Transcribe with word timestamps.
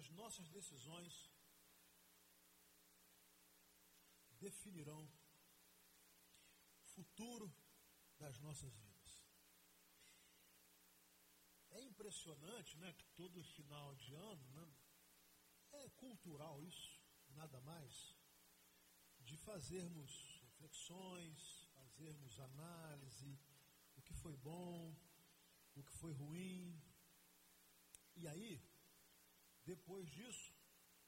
as 0.00 0.08
nossas 0.10 0.48
decisões 0.48 1.14
definirão 4.44 5.02
o 6.84 6.86
futuro 6.94 7.48
das 8.18 8.38
nossas 8.38 8.74
vidas. 8.74 9.10
É 11.70 11.82
impressionante, 11.82 12.78
né, 12.78 12.92
que 12.94 13.06
todo 13.20 13.44
final 13.44 13.94
de 13.96 14.14
ano, 14.14 14.48
né, 14.58 14.66
é 15.72 15.90
cultural 15.90 16.62
isso, 16.62 16.98
nada 17.40 17.60
mais, 17.60 18.16
de 19.20 19.36
fazermos 19.36 20.40
reflexões, 20.44 21.68
fazermos 21.74 22.40
análise, 22.40 23.38
o 23.96 24.02
que 24.02 24.14
foi 24.14 24.36
bom, 24.38 24.96
o 25.76 25.84
que 25.84 25.92
foi 25.92 26.12
ruim. 26.14 26.82
E 28.16 28.26
aí, 28.26 28.69
depois 29.70 30.10
disso, 30.10 30.52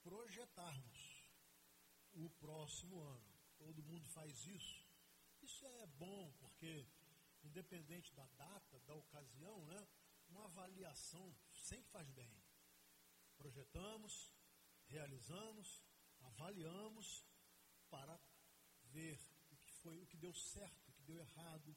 projetarmos 0.05 1.01
o 2.12 2.30
próximo 2.45 3.01
ano. 3.03 3.33
Todo 3.59 3.83
mundo 3.83 4.07
faz 4.07 4.47
isso. 4.47 4.87
Isso 5.41 5.66
é 5.66 5.87
bom, 6.05 6.33
porque, 6.39 6.87
independente 7.43 8.15
da 8.15 8.27
data, 8.45 8.79
da 8.80 8.95
ocasião, 8.95 9.65
né, 9.65 9.89
uma 10.29 10.45
avaliação 10.45 11.27
sempre 11.53 11.91
faz 11.91 12.09
bem. 12.11 12.33
Projetamos, 13.37 14.33
realizamos, 14.87 15.83
avaliamos 16.20 17.25
para 17.91 18.17
ver 18.84 19.19
o 19.51 19.56
que 19.56 19.73
foi, 19.73 19.98
o 19.98 20.06
que 20.06 20.17
deu 20.17 20.33
certo, 20.33 20.89
o 20.89 20.92
que 20.92 21.03
deu 21.03 21.19
errado, 21.19 21.77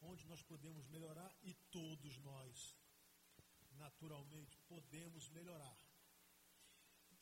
onde 0.00 0.26
nós 0.26 0.42
podemos 0.42 0.86
melhorar 0.86 1.36
e 1.42 1.52
todos 1.70 2.16
nós, 2.18 2.74
naturalmente, 3.72 4.56
podemos 4.66 5.28
melhorar. 5.28 5.83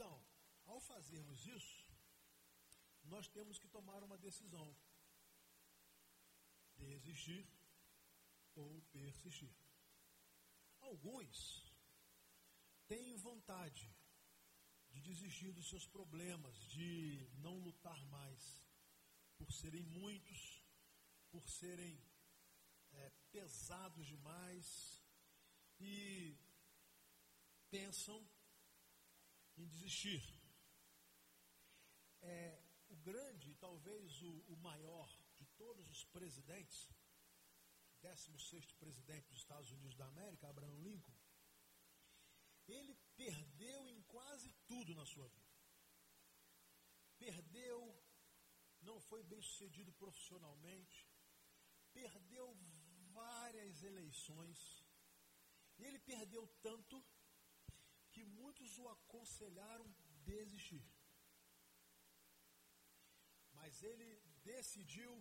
Então, 0.02 0.20
ao 0.64 0.80
fazermos 0.80 1.46
isso, 1.46 1.88
nós 3.04 3.28
temos 3.28 3.56
que 3.56 3.68
tomar 3.68 4.02
uma 4.02 4.18
decisão: 4.18 4.76
desistir 6.76 7.46
ou 8.56 8.82
persistir. 8.90 9.54
Alguns 10.80 11.36
têm 12.88 13.14
vontade 13.16 13.94
de 14.90 15.00
desistir 15.00 15.52
dos 15.52 15.68
seus 15.68 15.86
problemas, 15.86 16.56
de 16.66 17.30
não 17.34 17.60
lutar 17.60 18.04
mais, 18.06 18.60
por 19.38 19.52
serem 19.52 19.84
muitos, 19.84 20.66
por 21.30 21.48
serem 21.48 21.96
é, 22.90 23.10
pesados 23.30 24.04
demais 24.08 25.00
e 25.78 26.36
pensam 27.70 28.31
em 29.62 29.68
desistir. 29.68 30.22
É, 32.20 32.62
o 32.88 32.96
grande, 32.96 33.54
talvez 33.54 34.20
o, 34.22 34.32
o 34.48 34.56
maior 34.56 35.08
de 35.38 35.46
todos 35.56 35.88
os 35.90 36.04
presidentes, 36.04 36.88
16 38.02 38.72
presidente 38.72 39.28
dos 39.28 39.38
Estados 39.38 39.70
Unidos 39.70 39.96
da 39.96 40.06
América, 40.06 40.48
Abraham 40.48 40.80
Lincoln, 40.80 41.14
ele 42.68 42.94
perdeu 43.16 43.88
em 43.88 44.02
quase 44.02 44.52
tudo 44.66 44.94
na 44.94 45.04
sua 45.06 45.28
vida. 45.28 45.52
Perdeu, 47.18 47.78
não 48.80 49.00
foi 49.00 49.22
bem 49.22 49.40
sucedido 49.40 49.92
profissionalmente, 49.92 51.08
perdeu 51.92 52.56
várias 53.12 53.82
eleições. 53.82 54.84
Ele 55.78 55.98
perdeu 56.00 56.46
tanto 56.60 57.04
que 58.12 58.24
muitos 58.24 58.78
o 58.78 58.88
aconselharam 58.88 59.86
desistir. 60.24 60.84
Mas 63.52 63.82
ele 63.82 64.08
decidiu 64.44 65.12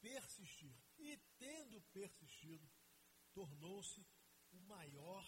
persistir. 0.00 0.74
E 0.98 1.16
tendo 1.38 1.80
persistido, 1.92 2.68
tornou-se 3.32 4.06
o 4.52 4.60
maior 4.60 5.24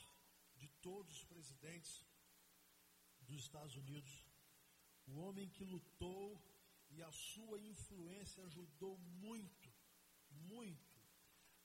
de 0.56 0.68
todos 0.86 1.12
os 1.16 1.24
presidentes 1.24 2.06
dos 3.20 3.40
Estados 3.40 3.76
Unidos. 3.76 4.24
O 5.06 5.18
homem 5.20 5.48
que 5.48 5.64
lutou 5.64 6.40
e 6.90 7.02
a 7.02 7.10
sua 7.10 7.58
influência 7.60 8.44
ajudou 8.44 8.98
muito, 8.98 9.72
muito 10.30 11.00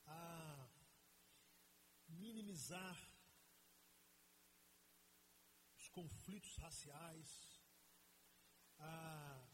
a 0.05 0.69
minimizar 2.07 3.06
conflitos 5.97 6.55
raciais, 6.57 7.29
a 8.77 9.49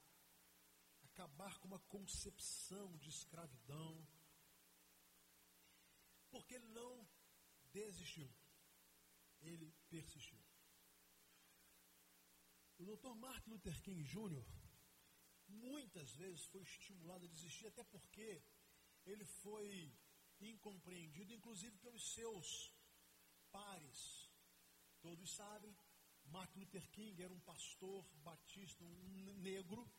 acabar 1.04 1.58
com 1.60 1.70
uma 1.70 1.80
concepção 1.96 2.98
de 2.98 3.10
escravidão, 3.10 4.06
porque 6.30 6.56
ele 6.56 6.68
não 6.68 7.08
desistiu, 7.72 8.30
ele 9.40 9.72
persistiu. 9.90 10.44
O 12.78 12.84
Dr. 12.84 13.16
Martin 13.16 13.52
Luther 13.52 13.82
King 13.82 14.04
Jr. 14.04 14.46
muitas 15.48 16.14
vezes 16.16 16.46
foi 16.48 16.64
estimulado 16.64 17.24
a 17.26 17.30
desistir, 17.30 17.68
até 17.68 17.86
porque 17.86 18.44
ele 19.06 19.24
foi 19.24 19.98
incompreendido, 20.42 21.32
inclusive 21.32 21.78
pelos 21.78 22.06
seus 22.14 22.74
pares. 23.50 24.30
Todos 25.00 25.34
sabem, 25.36 25.74
Martin 26.26 26.60
Luther 26.60 26.88
King 26.90 27.22
era 27.22 27.34
um 27.34 27.40
pastor 27.42 28.04
batista, 28.24 28.84
um 28.84 29.34
negro, 29.42 29.90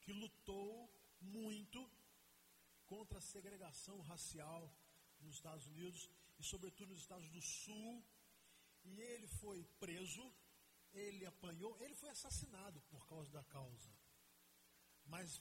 que 0.00 0.12
lutou 0.12 0.90
muito 1.20 1.90
contra 2.86 3.18
a 3.18 3.22
segregação 3.22 4.00
racial 4.02 4.70
nos 5.20 5.36
Estados 5.36 5.66
Unidos 5.66 6.10
e, 6.38 6.42
sobretudo, 6.42 6.90
nos 6.92 7.00
Estados 7.00 7.28
do 7.30 7.40
Sul. 7.40 8.04
E 8.84 9.00
ele 9.00 9.26
foi 9.26 9.64
preso, 9.78 10.30
ele 10.92 11.24
apanhou, 11.24 11.76
ele 11.80 11.94
foi 11.94 12.10
assassinado 12.10 12.80
por 12.82 13.06
causa 13.06 13.30
da 13.30 13.42
causa. 13.44 13.90
Mas 15.06 15.40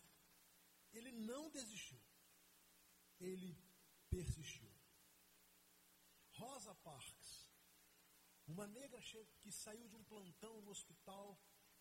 ele 0.94 1.12
não 1.12 1.50
desistiu. 1.50 2.00
Ele 3.19 3.57
persistiu. 4.09 4.72
Rosa 6.31 6.74
Parks, 6.75 7.43
uma 8.53 8.68
negra 8.68 9.02
que 9.41 9.52
saiu 9.52 9.88
de 9.88 9.96
um 9.96 10.03
plantão 10.03 10.62
no 10.62 10.72
hospital 10.75 11.28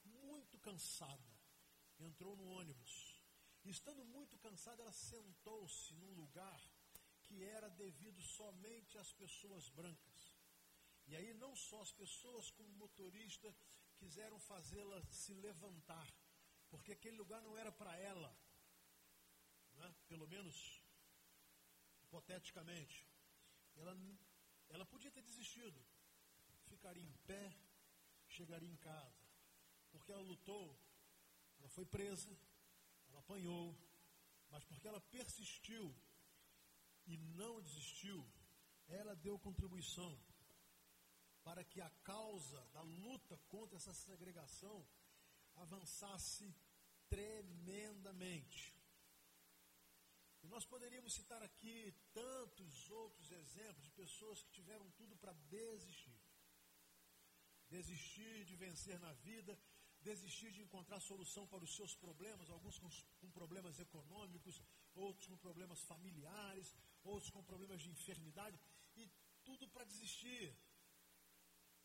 muito 0.04 0.58
cansada, 0.58 1.32
entrou 1.98 2.34
no 2.36 2.46
ônibus. 2.60 2.94
Estando 3.64 4.04
muito 4.04 4.36
cansada, 4.38 4.82
ela 4.82 4.92
sentou-se 4.92 5.94
num 5.94 6.14
lugar 6.22 6.60
que 7.24 7.42
era 7.44 7.68
devido 7.68 8.20
somente 8.22 8.98
às 8.98 9.12
pessoas 9.12 9.68
brancas. 9.68 10.20
E 11.06 11.14
aí 11.14 11.32
não 11.34 11.54
só 11.54 11.80
as 11.82 11.92
pessoas 11.92 12.50
como 12.50 12.68
o 12.70 12.80
motorista 12.84 13.54
quiseram 13.98 14.38
fazê-la 14.40 15.04
se 15.10 15.34
levantar, 15.34 16.08
porque 16.70 16.92
aquele 16.92 17.16
lugar 17.16 17.40
não 17.42 17.56
era 17.56 17.70
para 17.70 17.94
ela. 17.96 18.34
Né? 19.74 19.94
Pelo 20.08 20.26
menos 20.26 20.82
hipoteticamente. 22.02 23.06
Ela, 23.76 23.96
ela 24.70 24.86
podia 24.86 25.10
ter 25.10 25.22
desistido, 25.22 25.78
ficaria 26.72 27.02
em 27.02 27.16
pé, 27.30 27.44
chegaria 28.28 28.68
em 28.68 28.76
casa, 28.76 29.22
porque 29.90 30.10
ela 30.10 30.22
lutou, 30.22 30.66
ela 31.58 31.68
foi 31.68 31.84
presa, 31.84 32.30
ela 33.08 33.20
apanhou, 33.20 33.76
mas 34.50 34.64
porque 34.64 34.88
ela 34.88 35.00
persistiu 35.00 35.94
e 37.06 37.16
não 37.40 37.60
desistiu, 37.62 38.20
ela 38.88 39.14
deu 39.16 39.38
contribuição 39.38 40.12
para 41.42 41.64
que 41.64 41.80
a 41.80 41.90
causa 42.04 42.60
da 42.68 42.82
luta 42.82 43.36
contra 43.48 43.76
essa 43.76 43.92
segregação 43.92 44.86
avançasse 45.56 46.54
tremendamente. 47.08 48.60
E 50.42 50.48
nós 50.48 50.64
poderíamos 50.64 51.14
citar 51.14 51.42
aqui 51.42 51.94
tantos 52.12 52.90
outros 52.90 53.30
exemplos 53.30 53.84
de 53.84 53.90
pessoas 53.92 54.42
que 54.42 54.50
tiveram 54.50 54.90
tudo 54.92 55.16
para 55.16 55.32
desistir. 55.32 56.21
Desistir 57.76 58.38
de 58.48 58.54
vencer 58.64 58.98
na 59.06 59.12
vida, 59.28 59.52
desistir 60.10 60.50
de 60.56 60.62
encontrar 60.66 61.00
solução 61.00 61.44
para 61.52 61.64
os 61.66 61.74
seus 61.78 61.94
problemas, 62.04 62.50
alguns 62.50 62.78
com, 62.82 62.90
com 63.20 63.30
problemas 63.30 63.78
econômicos, 63.86 64.56
outros 64.94 65.26
com 65.30 65.38
problemas 65.46 65.80
familiares, 65.92 66.74
outros 67.02 67.30
com 67.34 67.42
problemas 67.52 67.80
de 67.84 67.90
enfermidade, 67.94 68.58
e 68.96 69.08
tudo 69.44 69.68
para 69.68 69.84
desistir. 69.92 70.46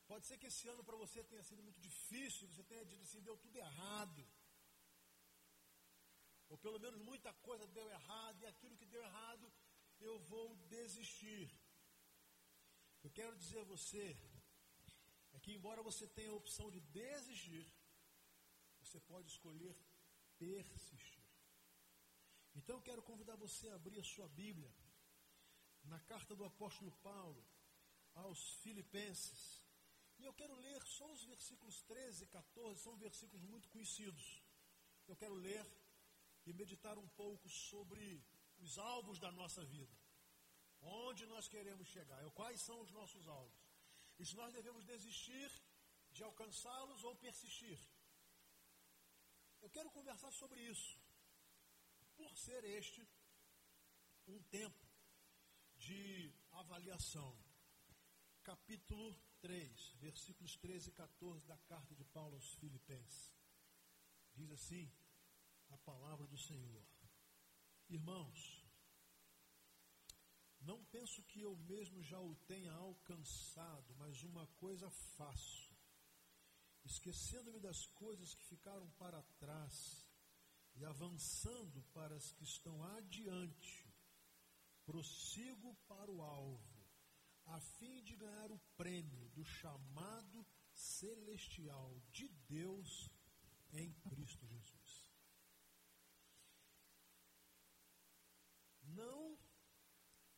Pode 0.07 0.25
ser 0.25 0.37
que 0.41 0.47
esse 0.51 0.67
ano 0.73 0.83
para 0.83 0.97
você 1.03 1.23
tenha 1.23 1.43
sido 1.43 1.61
muito 1.67 1.79
difícil, 1.87 2.47
você 2.47 2.63
tenha 2.63 2.85
dito 2.85 3.03
assim, 3.03 3.21
deu 3.21 3.37
tudo 3.37 3.57
errado. 3.57 4.21
Ou 6.49 6.57
pelo 6.57 6.79
menos 6.79 6.99
muita 7.01 7.31
coisa 7.47 7.67
deu 7.67 7.87
errado, 7.89 8.41
e 8.41 8.45
aquilo 8.45 8.77
que 8.77 8.85
deu 8.85 9.01
errado, 9.09 9.51
eu 9.99 10.17
vou 10.31 10.55
desistir. 10.77 11.45
Eu 13.03 13.11
quero 13.11 13.35
dizer 13.37 13.59
a 13.59 13.69
você, 13.75 14.05
é 15.37 15.39
que, 15.39 15.53
embora 15.53 15.83
você 15.83 16.07
tenha 16.07 16.31
a 16.31 16.39
opção 16.41 16.69
de 16.71 16.79
desistir, 16.79 17.65
você 18.79 18.99
pode 18.99 19.27
escolher 19.29 19.75
persistir. 20.39 21.23
Então 22.55 22.77
eu 22.77 22.81
quero 22.81 23.03
convidar 23.03 23.35
você 23.35 23.69
a 23.69 23.75
abrir 23.75 23.99
a 23.99 24.03
sua 24.03 24.27
Bíblia 24.29 24.73
na 25.83 25.99
carta 26.11 26.35
do 26.35 26.43
apóstolo 26.43 26.91
Paulo 27.09 27.45
aos 28.15 28.41
Filipenses. 28.63 29.63
E 30.17 30.23
eu 30.25 30.33
quero 30.33 30.55
ler 30.55 30.81
só 30.83 31.07
os 31.13 31.23
versículos 31.23 31.83
13 31.83 32.23
e 32.23 32.27
14, 32.27 32.81
são 32.81 32.97
versículos 32.97 33.43
muito 33.43 33.69
conhecidos. 33.69 34.41
Eu 35.07 35.15
quero 35.15 35.35
ler 35.35 35.65
e 36.47 36.51
meditar 36.51 36.97
um 36.97 37.07
pouco 37.09 37.47
sobre 37.47 38.25
os 38.57 38.79
alvos 38.79 39.19
da 39.19 39.31
nossa 39.31 39.63
vida. 39.63 39.95
Onde 40.81 41.27
nós 41.27 41.47
queremos 41.47 41.87
chegar, 41.87 42.19
quais 42.31 42.59
são 42.59 42.81
os 42.81 42.91
nossos 42.91 43.27
alvos. 43.27 43.66
E 44.19 44.25
se 44.25 44.35
nós 44.35 44.53
devemos 44.53 44.83
desistir 44.83 45.51
de 46.11 46.23
alcançá-los 46.23 47.03
ou 47.03 47.15
persistir. 47.15 47.79
Eu 49.61 49.69
quero 49.69 49.91
conversar 49.91 50.31
sobre 50.31 50.61
isso, 50.61 50.99
por 52.15 52.35
ser 52.37 52.63
este 52.63 53.07
um 54.27 54.41
tempo 54.43 54.85
de 55.77 56.33
avaliação. 56.51 57.37
Capítulo 58.43 59.13
3, 59.41 59.93
versículos 59.99 60.55
13 60.57 60.89
e 60.89 60.93
14 60.93 61.45
da 61.45 61.57
carta 61.57 61.93
de 61.95 62.03
Paulo 62.05 62.35
aos 62.35 62.53
Filipenses. 62.55 63.35
Diz 64.33 64.49
assim 64.51 64.91
a 65.69 65.77
palavra 65.77 66.25
do 66.27 66.37
Senhor: 66.37 66.85
Irmãos, 67.89 68.56
não 70.67 70.83
penso 70.95 71.23
que 71.23 71.39
eu 71.39 71.55
mesmo 71.55 72.03
já 72.03 72.19
o 72.19 72.35
tenha 72.51 72.73
alcançado, 72.73 73.95
mas 73.95 74.21
uma 74.23 74.45
coisa 74.63 74.89
faço, 75.15 75.73
esquecendo-me 76.83 77.59
das 77.59 77.85
coisas 78.03 78.33
que 78.33 78.43
ficaram 78.43 78.89
para 78.91 79.23
trás 79.39 80.05
e 80.75 80.83
avançando 80.83 81.81
para 81.93 82.15
as 82.15 82.31
que 82.33 82.43
estão 82.43 82.83
adiante, 82.97 83.89
prossigo 84.85 85.73
para 85.87 86.11
o 86.11 86.21
alvo, 86.21 86.85
a 87.45 87.61
fim 87.61 88.03
de 88.03 88.17
ganhar 88.17 88.51
o 88.51 88.59
prêmio 88.75 89.29
do 89.29 89.45
chamado 89.45 90.45
celestial 90.73 91.97
de 92.11 92.27
Deus 92.49 93.09
em 93.71 93.93
Cristo 93.93 94.45
Jesus. 94.45 95.09
Não 98.81 99.36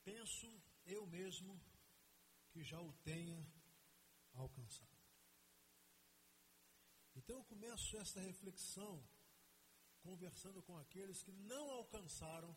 penso 0.09 0.47
eu 0.85 1.05
mesmo 1.05 1.53
que 2.51 2.63
já 2.63 2.79
o 2.81 2.93
tenha 3.09 3.39
alcançado. 4.33 4.97
Então 7.15 7.37
eu 7.37 7.43
começo 7.43 7.97
esta 7.97 8.19
reflexão 8.19 8.93
conversando 10.01 10.63
com 10.63 10.75
aqueles 10.77 11.21
que 11.21 11.31
não 11.31 11.69
alcançaram 11.71 12.55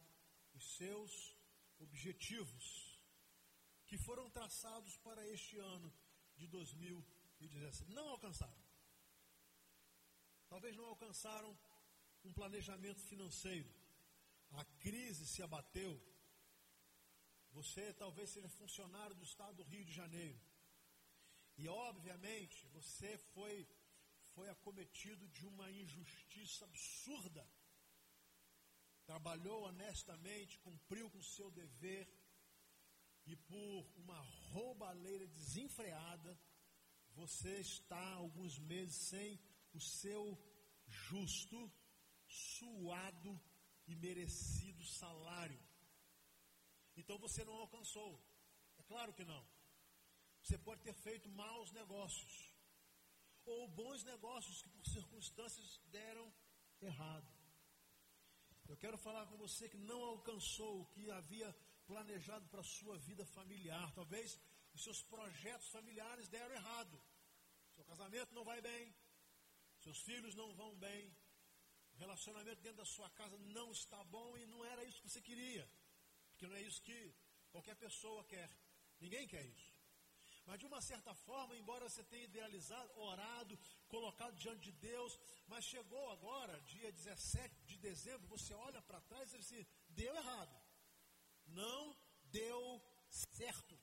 os 0.54 0.64
seus 0.76 1.36
objetivos 1.78 2.66
que 3.86 3.98
foram 3.98 4.30
traçados 4.30 4.96
para 4.98 5.26
este 5.28 5.58
ano 5.58 5.92
de 6.36 6.46
2017. 6.46 7.90
Não 7.90 8.08
alcançaram. 8.08 8.62
Talvez 10.48 10.74
não 10.76 10.86
alcançaram 10.86 11.58
um 12.24 12.32
planejamento 12.32 13.02
financeiro. 13.02 13.70
A 14.52 14.64
crise 14.84 15.26
se 15.26 15.42
abateu. 15.42 16.11
Você 17.52 17.92
talvez 17.94 18.30
seja 18.30 18.48
funcionário 18.48 19.14
do 19.16 19.24
estado 19.24 19.56
do 19.56 19.62
Rio 19.62 19.84
de 19.84 19.92
Janeiro. 19.92 20.40
E 21.56 21.68
obviamente 21.68 22.66
você 22.68 23.18
foi 23.34 23.68
foi 24.34 24.48
acometido 24.48 25.28
de 25.28 25.46
uma 25.46 25.70
injustiça 25.70 26.64
absurda. 26.64 27.46
Trabalhou 29.04 29.64
honestamente, 29.64 30.58
cumpriu 30.60 31.10
com 31.10 31.18
o 31.18 31.30
seu 31.36 31.50
dever, 31.50 32.08
e 33.26 33.36
por 33.36 33.86
uma 33.96 34.18
roubalheira 34.52 35.26
desenfreada, 35.26 36.38
você 37.12 37.60
está 37.60 38.14
alguns 38.14 38.58
meses 38.58 38.96
sem 38.96 39.40
o 39.72 39.80
seu 39.80 40.38
justo, 40.86 41.70
suado 42.26 43.40
e 43.86 43.94
merecido 43.94 44.84
salário. 44.84 45.60
Então 46.96 47.18
você 47.18 47.44
não 47.44 47.54
alcançou. 47.54 48.20
É 48.78 48.82
claro 48.82 49.12
que 49.12 49.24
não. 49.24 49.44
Você 50.42 50.58
pode 50.58 50.82
ter 50.82 50.94
feito 50.94 51.28
maus 51.30 51.70
negócios 51.72 52.52
ou 53.44 53.68
bons 53.68 54.02
negócios 54.04 54.62
que 54.62 54.68
por 54.70 54.86
circunstâncias 54.86 55.80
deram 55.90 56.32
errado. 56.80 57.30
Eu 58.68 58.76
quero 58.76 58.98
falar 58.98 59.26
com 59.26 59.36
você 59.36 59.68
que 59.68 59.76
não 59.76 60.02
alcançou 60.02 60.80
o 60.80 60.86
que 60.86 61.10
havia 61.10 61.54
planejado 61.86 62.46
para 62.48 62.60
a 62.60 62.64
sua 62.64 62.96
vida 62.98 63.24
familiar. 63.26 63.92
Talvez 63.92 64.38
os 64.74 64.82
seus 64.82 65.02
projetos 65.02 65.68
familiares 65.68 66.28
deram 66.28 66.54
errado. 66.54 67.00
Seu 67.74 67.84
casamento 67.84 68.34
não 68.34 68.44
vai 68.44 68.60
bem, 68.60 68.94
seus 69.80 70.00
filhos 70.00 70.34
não 70.34 70.54
vão 70.54 70.76
bem, 70.76 71.14
o 71.94 71.98
relacionamento 71.98 72.60
dentro 72.60 72.78
da 72.78 72.84
sua 72.84 73.08
casa 73.10 73.36
não 73.38 73.70
está 73.72 74.02
bom 74.04 74.36
e 74.36 74.46
não 74.46 74.64
era 74.64 74.84
isso 74.84 75.00
que 75.00 75.08
você 75.08 75.20
queria. 75.20 75.68
Porque 76.42 76.54
não 76.54 76.60
é 76.60 76.68
isso 76.68 76.82
que 76.82 77.14
qualquer 77.52 77.76
pessoa 77.76 78.24
quer. 78.24 78.50
Ninguém 79.00 79.28
quer 79.32 79.44
isso. 79.46 79.72
Mas 80.44 80.58
de 80.58 80.66
uma 80.66 80.80
certa 80.80 81.14
forma, 81.14 81.56
embora 81.56 81.88
você 81.88 82.02
tenha 82.02 82.24
idealizado, 82.24 82.90
orado, 82.98 83.56
colocado 83.86 84.34
diante 84.44 84.62
de 84.68 84.72
Deus, 84.72 85.16
mas 85.46 85.64
chegou 85.64 86.10
agora, 86.10 86.60
dia 86.62 86.90
17 86.90 87.62
de 87.68 87.76
dezembro, 87.76 88.26
você 88.26 88.52
olha 88.54 88.82
para 88.82 89.00
trás 89.02 89.32
e 89.32 89.38
diz 89.38 89.46
assim: 89.46 89.64
deu 89.90 90.12
errado. 90.16 90.56
Não 91.46 91.96
deu 92.24 92.60
certo. 93.08 93.78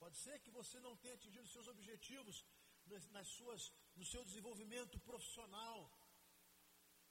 Pode 0.00 0.16
ser 0.24 0.40
que 0.40 0.50
você 0.50 0.80
não 0.80 0.96
tenha 0.96 1.14
atingido 1.14 1.46
seus 1.46 1.68
objetivos 1.68 2.44
nas 3.12 3.28
suas, 3.28 3.72
no 3.94 4.04
seu 4.04 4.24
desenvolvimento 4.24 4.98
profissional, 5.10 5.78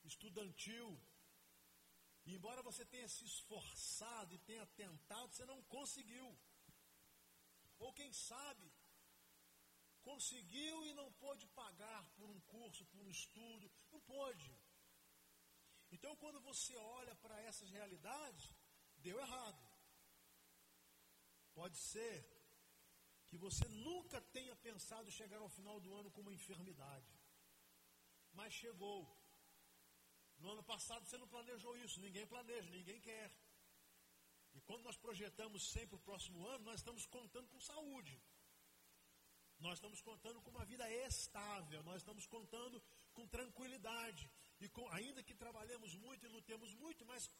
estudantil. 0.04 0.90
E 2.26 2.34
embora 2.36 2.62
você 2.70 2.86
tenha 2.86 3.08
se 3.08 3.26
esforçado 3.26 4.34
e 4.34 4.46
tenha 4.50 4.66
tentado, 4.82 5.34
você 5.34 5.46
não 5.46 5.62
conseguiu. 5.64 6.28
Ou 7.80 7.92
quem 7.94 8.12
sabe, 8.14 8.72
conseguiu 10.02 10.86
e 10.86 10.94
não 10.94 11.12
pôde 11.14 11.46
pagar 11.48 12.04
por 12.18 12.30
um 12.30 12.40
curso, 12.42 12.86
por 12.86 13.02
um 13.02 13.10
estudo, 13.10 13.72
não 13.92 14.00
pôde. 14.02 14.52
Então, 15.92 16.16
quando 16.16 16.40
você 16.42 16.76
olha 16.76 17.16
para 17.16 17.40
essas 17.42 17.70
realidades, 17.70 18.50
deu 18.98 19.20
errado. 19.20 19.62
Pode 21.54 21.78
ser 21.78 22.16
que 23.28 23.38
você 23.38 23.68
nunca 23.68 24.22
tenha 24.38 24.56
pensado 24.56 25.12
chegar 25.12 25.40
ao 25.42 25.50
final 25.50 25.80
do 25.80 25.94
ano 26.00 26.10
com 26.12 26.22
uma 26.22 26.34
enfermidade, 26.34 27.12
mas 28.34 28.54
chegou. 28.54 29.00
No 30.44 30.52
ano 30.52 30.64
passado 30.72 31.06
você 31.06 31.18
não 31.18 31.28
planejou 31.34 31.74
isso, 31.78 32.02
ninguém 32.06 32.26
planeja, 32.28 32.70
ninguém 32.70 33.00
quer. 33.00 33.28
E 34.56 34.60
quando 34.68 34.84
nós 34.88 34.98
projetamos 34.98 35.62
sempre 35.76 35.96
o 35.96 36.06
próximo 36.08 36.46
ano, 36.54 36.66
nós 36.66 36.80
estamos 36.82 37.06
contando 37.06 37.48
com 37.52 37.60
saúde. 37.62 38.16
Nós 39.66 39.76
estamos 39.78 40.02
contando 40.02 40.42
com 40.42 40.52
uma 40.52 40.66
vida 40.66 40.86
estável, 41.08 41.82
nós 41.84 42.02
estamos 42.02 42.26
contando 42.28 42.84
com 43.14 43.26
tranquilidade. 43.36 44.30
E 44.60 44.68
com, 44.68 44.86
ainda 44.90 45.24
que 45.24 45.34
trabalhemos 45.34 45.96
muito 45.96 46.26
e 46.26 46.34
lutemos 46.36 46.74
muito, 46.74 47.06
mas 47.06 47.32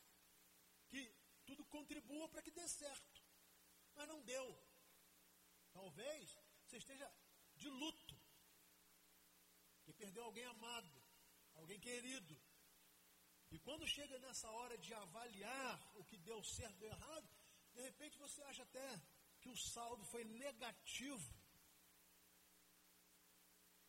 que 0.88 1.02
tudo 1.46 1.66
contribua 1.66 2.30
para 2.30 2.42
que 2.42 2.52
dê 2.52 2.68
certo. 2.70 3.22
Mas 3.96 4.08
não 4.08 4.22
deu. 4.22 4.48
Talvez 5.74 6.38
você 6.64 6.78
esteja 6.78 7.14
de 7.58 7.68
luto. 7.68 8.16
Que 9.84 9.92
perdeu 9.92 10.24
alguém 10.24 10.46
amado, 10.46 11.04
alguém 11.56 11.80
querido, 11.82 12.42
e 13.54 13.60
quando 13.66 13.88
chega 13.96 14.18
nessa 14.26 14.50
hora 14.58 14.76
de 14.86 14.92
avaliar 14.96 15.74
o 16.00 16.04
que 16.10 16.18
deu 16.30 16.40
certo 16.44 16.82
ou 16.82 16.88
errado, 16.88 17.28
de 17.76 17.82
repente 17.88 18.18
você 18.18 18.42
acha 18.50 18.64
até 18.64 18.88
que 19.40 19.50
o 19.50 19.56
saldo 19.56 20.04
foi 20.06 20.24
negativo. 20.24 21.32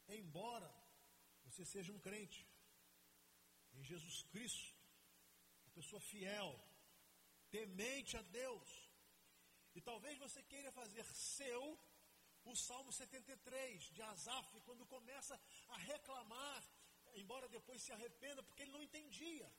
Embora 0.07 0.71
você 1.47 1.65
seja 1.65 1.93
um 1.95 1.99
crente 1.99 2.47
em 3.73 3.83
Jesus 3.83 4.23
Cristo, 4.33 4.75
uma 5.63 5.73
pessoa 5.79 6.01
fiel, 6.13 6.51
temente 7.51 8.19
a 8.19 8.23
Deus, 8.41 8.71
e 9.75 9.81
talvez 9.81 10.19
você 10.19 10.43
queira 10.43 10.71
fazer 10.73 11.07
seu 11.15 11.65
o 12.45 12.55
Salmo 12.55 12.93
73 12.93 13.85
de 13.95 14.03
Asaf, 14.03 14.61
quando 14.67 14.85
começa 14.85 15.41
a 15.69 15.79
reclamar 15.79 16.63
embora 17.15 17.49
depois 17.49 17.83
se 17.83 17.93
arrependa, 17.93 18.43
porque 18.43 18.63
ele 18.63 18.73
não 18.73 18.83
entendia 18.83 19.51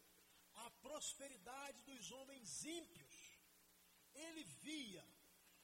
a 0.55 0.69
prosperidade 0.69 1.81
dos 1.83 2.11
homens 2.11 2.63
ímpios. 2.63 3.15
Ele 4.13 4.43
via, 4.61 5.05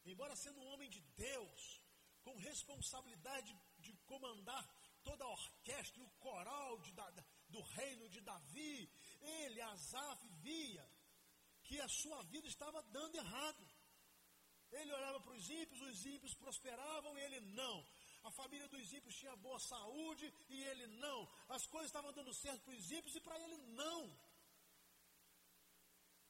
embora 0.05 0.35
sendo 0.35 0.59
um 0.59 0.67
homem 0.73 0.89
de 0.89 1.01
Deus, 1.15 1.81
com 2.23 2.37
responsabilidade 2.37 3.55
de 3.79 3.93
comandar 4.05 4.63
toda 5.03 5.23
a 5.23 5.29
orquestra 5.29 6.03
o 6.03 6.09
coral 6.19 6.79
de, 6.79 6.91
da, 6.91 7.09
do 7.49 7.61
reino 7.61 8.07
de 8.09 8.21
Davi, 8.21 8.91
ele, 9.21 9.61
Asaf, 9.61 10.27
via 10.41 10.87
que 11.63 11.79
a 11.79 11.87
sua 11.87 12.21
vida 12.23 12.47
estava 12.47 12.81
dando 12.83 13.15
errado. 13.15 13.65
Ele 14.71 14.93
olhava 14.93 15.19
para 15.19 15.33
os 15.33 15.49
ímpios, 15.49 15.81
os 15.81 16.05
ímpios 16.05 16.33
prosperavam 16.35 17.17
e 17.17 17.21
ele 17.21 17.39
não. 17.41 17.85
A 18.23 18.31
família 18.31 18.67
dos 18.67 18.93
ímpios 18.93 19.15
tinha 19.15 19.35
boa 19.35 19.59
saúde 19.59 20.25
e 20.49 20.63
ele 20.63 20.87
não. 21.05 21.19
As 21.49 21.65
coisas 21.65 21.89
estavam 21.89 22.13
dando 22.13 22.33
certo 22.33 22.63
para 22.65 22.73
os 22.73 22.91
ímpios 22.91 23.15
e 23.15 23.21
para 23.21 23.39
ele 23.39 23.57
não. 23.81 24.01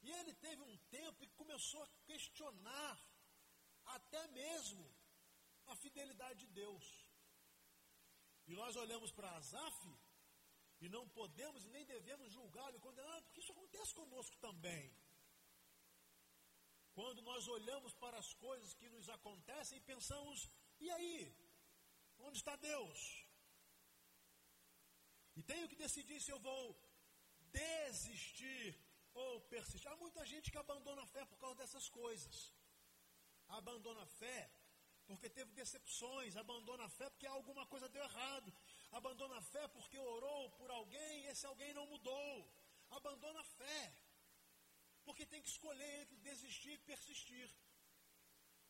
E 0.03 0.11
ele 0.19 0.33
teve 0.45 0.61
um 0.61 0.77
tempo 0.97 1.27
que 1.27 1.39
começou 1.41 1.81
a 1.83 1.89
questionar 2.05 2.97
até 3.85 4.27
mesmo 4.27 4.83
a 5.67 5.75
fidelidade 5.75 6.39
de 6.39 6.47
Deus. 6.61 6.85
E 8.47 8.55
nós 8.55 8.75
olhamos 8.75 9.11
para 9.11 9.35
Asaf 9.37 9.79
e 10.79 10.89
não 10.89 11.07
podemos 11.09 11.63
e 11.65 11.69
nem 11.69 11.85
devemos 11.85 12.33
julgá-lo 12.33 12.75
e 12.75 12.85
condená-lo, 12.87 13.23
porque 13.23 13.41
isso 13.41 13.51
acontece 13.51 13.93
conosco 13.93 14.35
também. 14.37 14.91
Quando 16.93 17.21
nós 17.21 17.47
olhamos 17.47 17.93
para 17.93 18.17
as 18.17 18.33
coisas 18.33 18.73
que 18.73 18.89
nos 18.89 19.07
acontecem 19.09 19.77
e 19.77 19.81
pensamos, 19.81 20.49
e 20.79 20.89
aí? 20.89 21.50
Onde 22.27 22.37
está 22.37 22.55
Deus? 22.55 22.99
E 25.35 25.43
tenho 25.51 25.67
que 25.71 25.75
decidir 25.75 26.19
se 26.21 26.31
eu 26.31 26.39
vou 26.39 26.65
desistir 27.51 28.67
ou 29.13 29.41
persistir. 29.53 29.89
Há 29.91 29.95
muita 29.95 30.25
gente 30.25 30.51
que 30.51 30.57
abandona 30.57 31.03
a 31.03 31.11
fé 31.15 31.23
por 31.25 31.37
causa 31.39 31.55
dessas 31.61 31.87
coisas. 31.89 32.53
Abandona 33.47 34.03
a 34.03 34.11
fé 34.21 34.51
porque 35.07 35.29
teve 35.29 35.51
decepções, 35.51 36.37
abandona 36.37 36.85
a 36.85 36.89
fé 36.89 37.09
porque 37.09 37.27
alguma 37.27 37.65
coisa 37.65 37.89
deu 37.89 38.03
errado, 38.03 38.53
abandona 38.91 39.37
a 39.37 39.41
fé 39.41 39.67
porque 39.67 39.97
orou 39.97 40.51
por 40.51 40.69
alguém 40.71 41.23
e 41.23 41.27
esse 41.27 41.45
alguém 41.45 41.73
não 41.73 41.85
mudou. 41.85 42.49
Abandona 42.91 43.39
a 43.39 43.43
fé, 43.43 43.93
porque 45.03 45.25
tem 45.25 45.41
que 45.41 45.49
escolher 45.49 46.01
entre 46.01 46.17
desistir 46.17 46.73
e 46.73 46.85
persistir, 46.89 47.49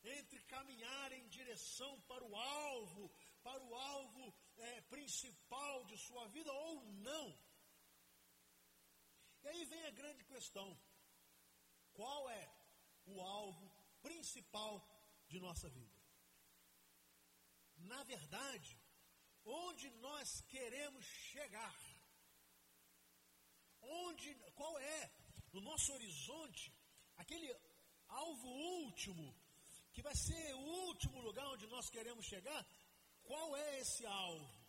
entre 0.04 0.40
caminhar 0.54 1.12
em 1.12 1.28
direção 1.28 2.00
para 2.02 2.24
o 2.24 2.36
alvo, 2.36 3.10
para 3.42 3.62
o 3.62 3.74
alvo 3.74 4.34
é, 4.56 4.80
principal 4.82 5.84
de 5.84 5.96
sua 5.98 6.26
vida 6.28 6.52
ou 6.52 6.84
não. 7.08 7.38
E 9.42 9.48
aí 9.48 9.64
vem 9.64 9.84
a 9.86 9.90
grande 9.90 10.24
questão: 10.24 10.68
qual 11.92 12.30
é 12.30 12.44
o 13.06 13.20
alvo 13.20 13.70
principal 14.00 14.72
de 15.28 15.40
nossa 15.40 15.68
vida? 15.68 16.00
Na 17.76 18.02
verdade, 18.04 18.78
onde 19.44 19.90
nós 20.08 20.40
queremos 20.42 21.04
chegar? 21.04 21.76
Onde, 23.80 24.32
qual 24.54 24.78
é 24.78 25.10
no 25.52 25.60
nosso 25.60 25.92
horizonte 25.92 26.72
aquele 27.16 27.52
alvo 28.08 28.48
último 28.48 29.34
que 29.92 30.02
vai 30.02 30.14
ser 30.14 30.54
o 30.54 30.64
último 30.86 31.20
lugar 31.20 31.46
onde 31.48 31.66
nós 31.66 31.90
queremos 31.90 32.24
chegar? 32.24 32.64
Qual 33.24 33.56
é 33.56 33.80
esse 33.80 34.04
alvo? 34.06 34.62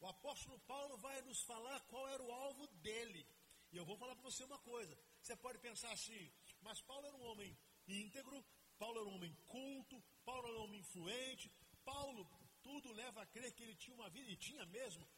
O 0.00 0.06
apóstolo 0.06 0.58
Paulo 0.60 0.96
vai 0.98 1.20
nos 1.22 1.42
falar 1.42 1.80
qual 1.86 2.08
era 2.08 2.22
o 2.22 2.32
alvo 2.32 2.66
dele. 2.78 3.26
E 3.72 3.76
eu 3.76 3.84
vou 3.84 3.96
falar 3.96 4.14
para 4.14 4.24
você 4.30 4.44
uma 4.44 4.58
coisa. 4.58 4.96
Você 5.20 5.36
pode 5.36 5.58
pensar 5.58 5.90
assim, 5.92 6.32
mas 6.60 6.80
Paulo 6.82 7.06
era 7.06 7.16
um 7.16 7.26
homem 7.26 7.58
íntegro, 7.88 8.44
Paulo 8.78 9.00
era 9.00 9.08
um 9.08 9.14
homem 9.14 9.34
culto, 9.46 10.02
Paulo 10.24 10.46
era 10.48 10.58
um 10.58 10.64
homem 10.64 10.80
influente, 10.80 11.50
Paulo, 11.84 12.28
tudo 12.62 12.92
leva 12.92 13.22
a 13.22 13.26
crer 13.26 13.52
que 13.52 13.62
ele 13.62 13.74
tinha 13.76 13.94
uma 13.94 14.10
vida, 14.10 14.30
e 14.30 14.36
tinha 14.36 14.64
mesmo, 14.66 15.08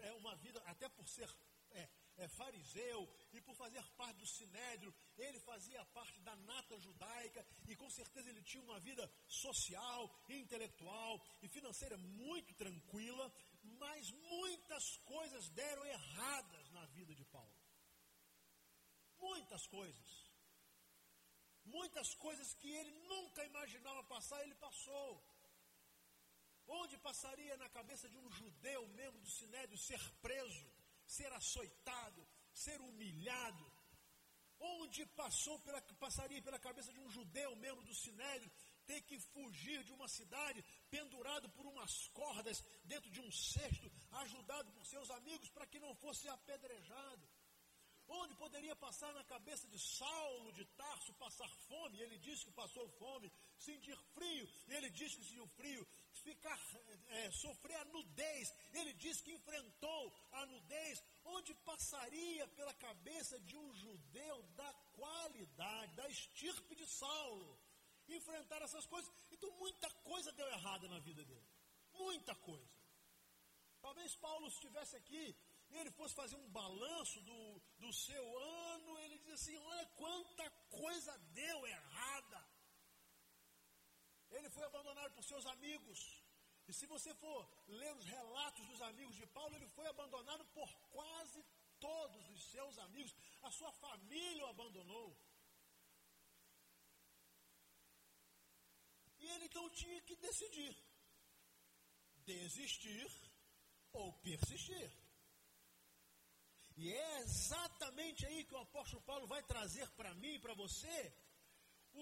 é 0.00 0.12
uma 0.12 0.34
vida, 0.36 0.60
até 0.66 0.88
por 0.88 1.06
ser 1.08 1.28
é, 1.70 1.88
é, 2.18 2.28
fariseu 2.28 3.08
e 3.32 3.40
por 3.40 3.54
fazer 3.54 3.82
parte 3.96 4.18
do 4.18 4.26
sinédrio, 4.26 4.94
ele 5.16 5.38
fazia 5.40 5.84
parte 5.86 6.20
da 6.20 6.34
nata 6.36 6.78
judaica 6.78 7.46
e 7.68 7.76
com 7.76 7.88
certeza 7.90 8.28
ele 8.28 8.42
tinha 8.42 8.62
uma 8.62 8.80
vida 8.80 9.10
social, 9.26 10.10
intelectual 10.28 11.24
e 11.42 11.48
financeira 11.48 11.96
muito 11.96 12.52
tranquila, 12.54 13.32
mas 13.62 14.10
muitas 14.10 14.96
coisas 15.04 15.48
deram 15.50 15.84
erradas 15.84 16.70
na 16.70 16.84
vida 16.86 17.14
de 17.14 17.24
Paulo. 17.26 17.56
Muitas 19.18 19.66
coisas. 19.66 20.28
Muitas 21.64 22.14
coisas 22.14 22.54
que 22.54 22.70
ele 22.70 22.90
nunca 23.06 23.44
imaginava 23.44 24.02
passar, 24.04 24.42
ele 24.42 24.54
passou. 24.54 25.22
Onde 26.66 26.98
passaria 26.98 27.56
na 27.56 27.68
cabeça 27.68 28.08
de 28.08 28.16
um 28.18 28.30
judeu, 28.30 28.86
membro 28.88 29.20
do 29.20 29.30
Sinédrio, 29.30 29.78
ser 29.78 30.00
preso, 30.20 30.77
ser 31.16 31.32
açoitado, 31.32 32.20
ser 32.52 32.78
humilhado? 32.80 33.66
Onde 34.60 35.06
passou 35.22 35.56
pela, 35.60 35.80
passaria 36.04 36.42
pela 36.42 36.58
cabeça 36.58 36.92
de 36.92 37.00
um 37.00 37.10
judeu, 37.16 37.54
membro 37.56 37.84
do 37.84 37.94
Sinédrio, 37.94 38.50
ter 38.86 39.00
que 39.02 39.18
fugir 39.20 39.84
de 39.84 39.92
uma 39.92 40.08
cidade 40.08 40.64
pendurado 40.90 41.48
por 41.50 41.64
umas 41.66 42.08
cordas 42.08 42.64
dentro 42.84 43.10
de 43.10 43.20
um 43.20 43.30
cesto, 43.30 43.90
ajudado 44.22 44.70
por 44.72 44.84
seus 44.86 45.10
amigos 45.10 45.48
para 45.50 45.66
que 45.66 45.78
não 45.78 45.94
fosse 45.94 46.28
apedrejado? 46.28 47.28
Onde 48.08 48.34
poderia 48.36 48.74
passar 48.74 49.12
na 49.12 49.22
cabeça 49.24 49.68
de 49.68 49.78
Saulo 49.78 50.50
de 50.52 50.64
Tarso 50.80 51.12
passar 51.14 51.48
fome? 51.68 52.00
Ele 52.00 52.16
disse 52.18 52.46
que 52.46 52.50
passou 52.52 52.88
fome. 52.92 53.30
Sentir 53.58 53.96
frio? 54.14 54.48
Ele 54.66 54.88
disse 54.90 55.18
que 55.18 55.24
sentiu 55.24 55.46
frio. 55.48 55.86
Ficar, 56.28 56.58
é, 57.08 57.30
sofrer 57.30 57.76
a 57.76 57.84
nudez? 57.86 58.54
Ele 58.74 58.92
disse 58.94 59.22
que 59.22 59.32
enfrentou 59.32 60.02
a 60.32 60.44
nudez. 60.46 61.02
Onde 61.24 61.54
passaria 61.70 62.46
pela 62.48 62.74
cabeça 62.74 63.40
de 63.40 63.56
um 63.56 63.74
judeu 63.74 64.42
da 64.60 64.70
qualidade, 64.98 65.94
da 65.94 66.06
estirpe 66.08 66.74
de 66.74 66.86
Saulo? 66.86 67.58
Enfrentar 68.08 68.60
essas 68.62 68.86
coisas. 68.86 69.10
Então, 69.30 69.50
muita 69.52 69.88
coisa 70.10 70.30
deu 70.32 70.48
errada 70.48 70.86
na 70.88 70.98
vida 70.98 71.24
dele. 71.24 71.48
Muita 71.94 72.34
coisa. 72.34 72.78
Talvez 73.80 74.14
Paulo 74.16 74.48
estivesse 74.48 74.96
aqui 74.96 75.34
e 75.70 75.76
ele 75.78 75.90
fosse 75.92 76.14
fazer 76.14 76.36
um 76.36 76.50
balanço 76.50 77.20
do, 77.22 77.62
do 77.78 77.92
seu 77.92 78.38
ano, 78.38 78.98
ele 79.00 79.18
diz 79.18 79.32
assim: 79.34 79.56
olha 79.56 79.86
quanta 79.96 80.50
coisa 80.68 81.16
deu 81.32 81.66
errada. 81.66 82.57
Ele 84.30 84.50
foi 84.50 84.64
abandonado 84.64 85.12
por 85.14 85.24
seus 85.24 85.46
amigos. 85.46 86.00
E 86.68 86.72
se 86.72 86.86
você 86.86 87.14
for 87.14 87.48
ler 87.66 87.92
os 87.94 88.04
relatos 88.04 88.66
dos 88.66 88.82
amigos 88.82 89.16
de 89.16 89.26
Paulo, 89.26 89.54
ele 89.56 89.68
foi 89.68 89.86
abandonado 89.86 90.44
por 90.46 90.70
quase 90.90 91.42
todos 91.80 92.28
os 92.30 92.42
seus 92.50 92.78
amigos. 92.78 93.14
A 93.42 93.50
sua 93.50 93.72
família 93.72 94.44
o 94.44 94.48
abandonou. 94.48 95.16
E 99.18 99.26
ele 99.26 99.46
então 99.46 99.68
tinha 99.70 100.00
que 100.02 100.16
decidir: 100.16 100.76
desistir 102.26 103.10
ou 103.92 104.12
persistir. 104.26 104.92
E 106.76 106.92
é 106.92 107.20
exatamente 107.20 108.24
aí 108.26 108.44
que 108.44 108.54
o 108.54 108.58
apóstolo 108.58 109.02
Paulo 109.02 109.26
vai 109.26 109.42
trazer 109.42 109.88
para 109.92 110.14
mim 110.14 110.34
e 110.34 110.38
para 110.38 110.54
você 110.54 111.12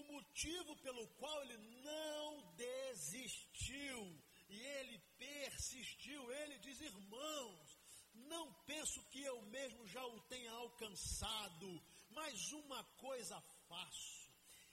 o 0.01 0.13
motivo 0.13 0.77
pelo 0.77 1.07
qual 1.15 1.43
ele 1.43 1.59
não 1.83 2.55
desistiu 2.55 4.23
e 4.49 4.61
ele 4.61 4.99
persistiu. 5.19 6.33
Ele 6.33 6.59
diz: 6.59 6.81
Irmãos, 6.81 7.79
não 8.15 8.53
penso 8.65 9.03
que 9.11 9.23
eu 9.23 9.41
mesmo 9.43 9.87
já 9.87 10.05
o 10.07 10.21
tenha 10.23 10.53
alcançado, 10.53 11.83
mas 12.11 12.53
uma 12.53 12.83
coisa 12.97 13.41
faço, 13.69 14.31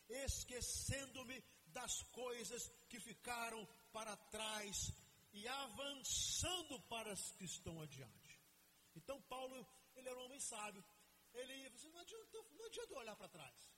esquecendo-me 0.10 1.44
das 1.68 2.02
coisas 2.12 2.62
que 2.90 3.00
ficaram 3.00 3.68
para 3.92 4.16
trás 4.16 4.76
e 5.34 5.48
avançando 5.48 6.80
para 6.90 7.12
as 7.12 7.32
que 7.32 7.46
estão 7.46 7.82
adiante. 7.82 8.40
Então, 8.96 9.20
Paulo 9.24 9.68
ele 9.96 10.10
era 10.10 10.20
um 10.20 10.26
homem 10.26 10.40
sábio. 10.40 10.84
Ele 11.34 11.54
ia 11.56 11.68
assim, 11.70 11.90
não 11.90 12.00
adianta, 12.00 12.38
não 12.52 12.66
adianta 12.66 12.94
olhar 12.94 13.16
para 13.16 13.28
trás. 13.28 13.73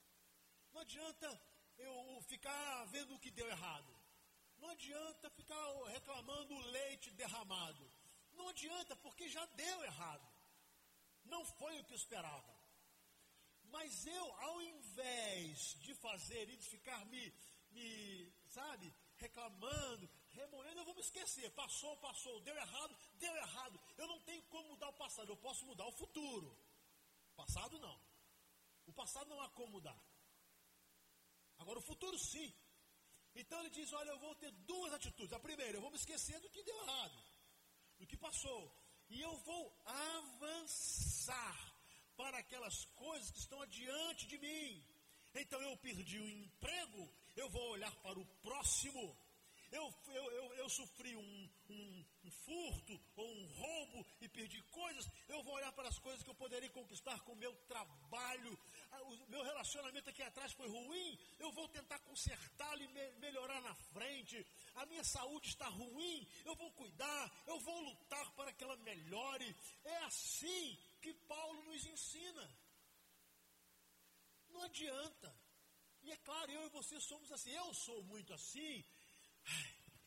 Não 0.75 0.81
adianta 0.81 1.41
eu 1.77 2.21
ficar 2.23 2.83
vendo 2.87 3.15
o 3.15 3.19
que 3.19 3.31
deu 3.31 3.47
errado. 3.47 3.91
Não 4.57 4.69
adianta 4.71 5.29
ficar 5.29 5.65
reclamando 5.85 6.53
o 6.53 6.65
leite 6.71 7.11
derramado. 7.11 7.89
Não 8.33 8.49
adianta, 8.49 8.93
porque 8.97 9.29
já 9.29 9.45
deu 9.45 9.83
errado. 9.85 10.27
Não 11.23 11.45
foi 11.45 11.79
o 11.79 11.85
que 11.85 11.93
eu 11.93 11.95
esperava. 12.03 12.53
Mas 13.75 14.05
eu, 14.05 14.25
ao 14.47 14.61
invés 14.61 15.77
de 15.79 15.95
fazer 15.95 16.49
e 16.49 16.57
de 16.57 16.67
ficar 16.67 17.05
me, 17.05 17.33
me 17.71 18.33
sabe, 18.49 18.93
reclamando, 19.15 20.09
remoendo, 20.31 20.81
eu 20.81 20.85
vou 20.85 20.95
me 20.95 21.01
esquecer. 21.07 21.49
Passou, 21.51 21.95
passou, 21.97 22.41
deu 22.41 22.55
errado, 22.57 22.97
deu 23.13 23.33
errado. 23.33 23.79
Eu 23.97 24.07
não 24.07 24.19
tenho 24.19 24.43
como 24.43 24.67
mudar 24.71 24.89
o 24.89 24.93
passado, 24.93 25.31
eu 25.31 25.37
posso 25.37 25.65
mudar 25.65 25.87
o 25.87 25.93
futuro. 25.93 26.49
O 27.31 27.35
passado 27.37 27.79
não. 27.79 27.97
O 28.85 28.91
passado 28.91 29.29
não 29.29 29.41
há 29.41 29.49
como 29.51 29.71
mudar. 29.71 29.97
Agora 31.59 31.79
o 31.79 31.81
futuro 31.81 32.17
sim. 32.17 32.53
Então 33.35 33.59
ele 33.59 33.69
diz: 33.69 33.91
Olha, 33.93 34.09
eu 34.09 34.19
vou 34.19 34.35
ter 34.35 34.51
duas 34.51 34.93
atitudes. 34.93 35.33
A 35.33 35.39
primeira, 35.39 35.77
eu 35.77 35.81
vou 35.81 35.91
me 35.91 35.97
esquecer 35.97 36.39
do 36.39 36.49
que 36.49 36.63
deu 36.63 36.77
errado, 36.83 37.23
do 37.99 38.07
que 38.07 38.17
passou. 38.17 38.71
E 39.09 39.21
eu 39.21 39.37
vou 39.39 39.77
avançar 39.85 41.75
para 42.15 42.37
aquelas 42.39 42.85
coisas 42.95 43.29
que 43.31 43.39
estão 43.39 43.61
adiante 43.61 44.25
de 44.27 44.37
mim. 44.37 44.83
Então 45.33 45.61
eu 45.61 45.75
perdi 45.77 46.17
o 46.17 46.29
emprego, 46.29 47.09
eu 47.35 47.49
vou 47.49 47.71
olhar 47.71 47.93
para 47.97 48.17
o 48.17 48.25
próximo 48.41 49.17
eu, 49.71 49.93
eu, 50.07 50.31
eu, 50.31 50.53
eu 50.55 50.69
sofri 50.69 51.15
um, 51.15 51.49
um, 51.69 52.05
um, 52.23 52.31
furto 52.31 52.99
ou 53.15 53.27
um 53.27 53.45
roubo 53.47 54.05
e 54.21 54.27
perdi 54.29 54.61
coisas, 54.63 55.07
eu 55.27 55.41
vou 55.43 55.53
olhar 55.53 55.71
para 55.73 55.87
as 55.87 55.99
coisas 55.99 56.23
que 56.23 56.29
eu 56.29 56.35
poderia 56.35 56.69
conquistar 56.69 57.19
com 57.21 57.33
o 57.33 57.37
meu 57.37 57.53
trabalho. 57.67 58.57
Ah, 58.91 59.01
o 59.03 59.29
meu 59.29 59.43
relacionamento 59.43 60.09
aqui 60.09 60.21
atrás 60.21 60.51
foi 60.53 60.67
ruim, 60.67 61.19
eu 61.39 61.51
vou 61.51 61.67
tentar 61.69 61.99
consertá-lo 61.99 62.81
e 62.81 62.87
me, 62.87 63.11
melhorar 63.19 63.61
na 63.61 63.73
frente. 63.75 64.45
A 64.75 64.85
minha 64.85 65.03
saúde 65.03 65.49
está 65.49 65.67
ruim, 65.67 66.27
eu 66.45 66.55
vou 66.55 66.71
cuidar, 66.71 67.43
eu 67.47 67.59
vou 67.59 67.79
lutar 67.81 68.31
para 68.35 68.53
que 68.53 68.63
ela 68.63 68.77
melhore. 68.77 69.55
É 69.83 69.97
assim 69.97 70.77
que 71.01 71.13
Paulo 71.13 71.63
nos 71.63 71.85
ensina. 71.85 72.65
Não 74.49 74.63
adianta. 74.63 75.45
E 76.05 76.11
é 76.11 76.17
claro, 76.17 76.51
eu 76.51 76.65
e 76.67 76.69
você 76.69 76.99
somos 77.01 77.31
assim. 77.31 77.51
Eu 77.51 77.73
sou 77.73 78.03
muito 78.03 78.31
assim. 78.33 78.83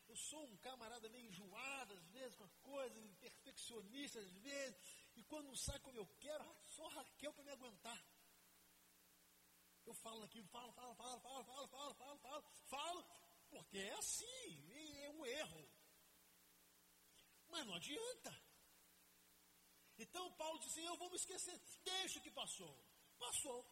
Eu 0.07 0.15
sou 0.15 0.43
um 0.43 0.57
camarada 0.57 1.07
meio 1.09 1.27
enjoado, 1.27 1.93
às 1.93 2.07
vezes, 2.09 2.35
com 2.35 2.43
a 2.43 2.49
coisa, 2.61 2.99
perfeccionista, 3.19 4.19
às 4.19 4.31
vezes, 4.33 4.77
e 5.15 5.23
quando 5.23 5.47
não 5.47 5.55
sai 5.55 5.79
como 5.79 5.97
eu 5.97 6.07
quero, 6.19 6.43
só 6.65 6.87
Raquel 6.87 7.33
para 7.33 7.43
me 7.43 7.51
aguentar. 7.51 8.05
Eu 9.85 9.93
falo 9.93 10.23
aquilo, 10.23 10.47
falo, 10.47 10.71
falo, 10.73 10.95
falo, 10.95 11.19
falo, 11.21 11.43
falo, 11.43 11.67
falo, 11.67 11.95
falo, 11.95 12.19
falo, 12.19 12.43
falo, 12.67 13.05
porque 13.49 13.77
é 13.77 13.93
assim, 13.93 15.03
é 15.03 15.09
um 15.09 15.25
erro. 15.25 15.69
Mas 17.49 17.65
não 17.65 17.75
adianta. 17.75 18.49
Então 19.97 20.31
Paulo 20.33 20.59
disse: 20.59 20.83
Eu 20.83 20.95
vou 20.97 21.09
me 21.09 21.17
esquecer, 21.17 21.59
deixa 21.83 22.19
o 22.19 22.21
que 22.21 22.31
passou. 22.31 22.73
Passou. 23.17 23.65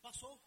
Passou. 0.00 0.40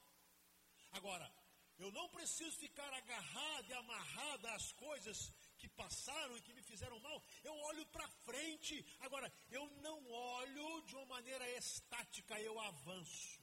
Agora, 0.92 1.34
eu 1.78 1.92
não 1.92 2.08
preciso 2.10 2.58
ficar 2.58 2.92
agarrado 2.94 3.70
e 3.70 3.74
amarrado 3.74 4.48
às 4.48 4.72
coisas 4.74 5.34
que 5.58 5.68
passaram 5.70 6.38
e 6.38 6.42
que 6.42 6.54
me 6.54 6.62
fizeram 6.62 7.00
mal. 7.00 7.22
Eu 7.44 7.54
olho 7.54 7.86
para 7.88 8.08
frente. 8.08 8.86
Agora, 9.02 9.32
eu 9.52 9.66
não 9.82 10.10
olho 10.10 10.82
de 10.84 10.96
uma 10.96 11.06
maneira 11.06 11.50
estática, 11.58 12.40
eu 12.40 12.60
avanço. 12.60 13.40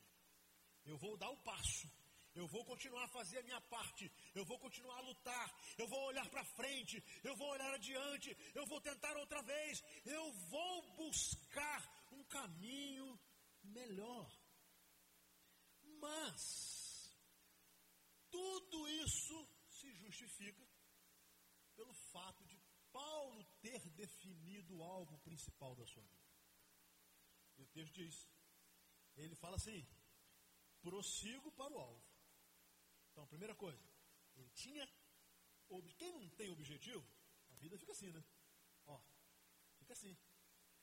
Eu 0.84 0.96
vou 0.96 1.16
dar 1.16 1.30
o 1.30 1.36
passo. 1.38 1.90
Eu 2.34 2.46
vou 2.46 2.64
continuar 2.64 3.04
a 3.04 3.08
fazer 3.08 3.38
a 3.38 3.42
minha 3.42 3.60
parte. 3.60 4.10
Eu 4.34 4.44
vou 4.46 4.58
continuar 4.58 4.96
a 4.96 5.02
lutar. 5.02 5.54
Eu 5.76 5.86
vou 5.86 6.02
olhar 6.06 6.26
para 6.30 6.44
frente. 6.44 7.04
Eu 7.22 7.36
vou 7.36 7.50
olhar 7.50 7.74
adiante. 7.74 8.34
Eu 8.54 8.66
vou 8.66 8.80
tentar 8.80 9.14
outra 9.18 9.42
vez. 9.42 9.82
Eu 10.06 10.32
vou 10.48 10.96
buscar 10.96 12.06
um 12.10 12.24
caminho 12.24 13.20
melhor. 13.62 14.30
Mas 16.00 16.81
tudo 18.32 18.88
isso 18.88 19.36
se 19.68 19.92
justifica 19.92 20.66
pelo 21.76 21.92
fato 21.92 22.44
de 22.46 22.58
Paulo 22.90 23.44
ter 23.60 23.80
definido 23.90 24.76
o 24.76 24.82
alvo 24.82 25.18
principal 25.18 25.74
da 25.76 25.86
sua 25.86 26.02
vida. 26.02 26.26
E 27.58 27.62
o 27.62 27.68
texto 27.68 27.94
diz: 27.94 28.28
ele 29.16 29.34
fala 29.34 29.56
assim: 29.56 29.86
prossigo 30.80 31.52
para 31.52 31.72
o 31.72 31.78
alvo. 31.78 32.04
Então, 33.10 33.26
primeira 33.26 33.54
coisa, 33.54 33.86
ele 34.34 34.50
tinha. 34.50 34.88
Quem 35.96 36.12
não 36.12 36.28
tem 36.30 36.50
objetivo, 36.50 37.06
a 37.50 37.54
vida 37.54 37.78
fica 37.78 37.92
assim, 37.92 38.10
né? 38.10 38.22
Ó, 38.86 39.00
fica 39.78 39.92
assim. 39.92 40.16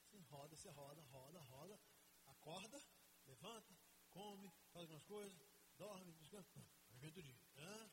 Assim, 0.05 0.21
roda, 0.21 0.55
você 0.55 0.69
roda, 0.69 1.01
roda, 1.03 1.39
roda, 1.41 1.79
acorda, 2.25 2.83
levanta, 3.27 3.77
come, 4.09 4.51
faz 4.71 4.85
algumas 4.85 5.03
coisas, 5.03 5.39
dorme, 5.77 6.11
descansa 6.13 6.49
dia. 6.99 7.39
Ah, 7.57 7.89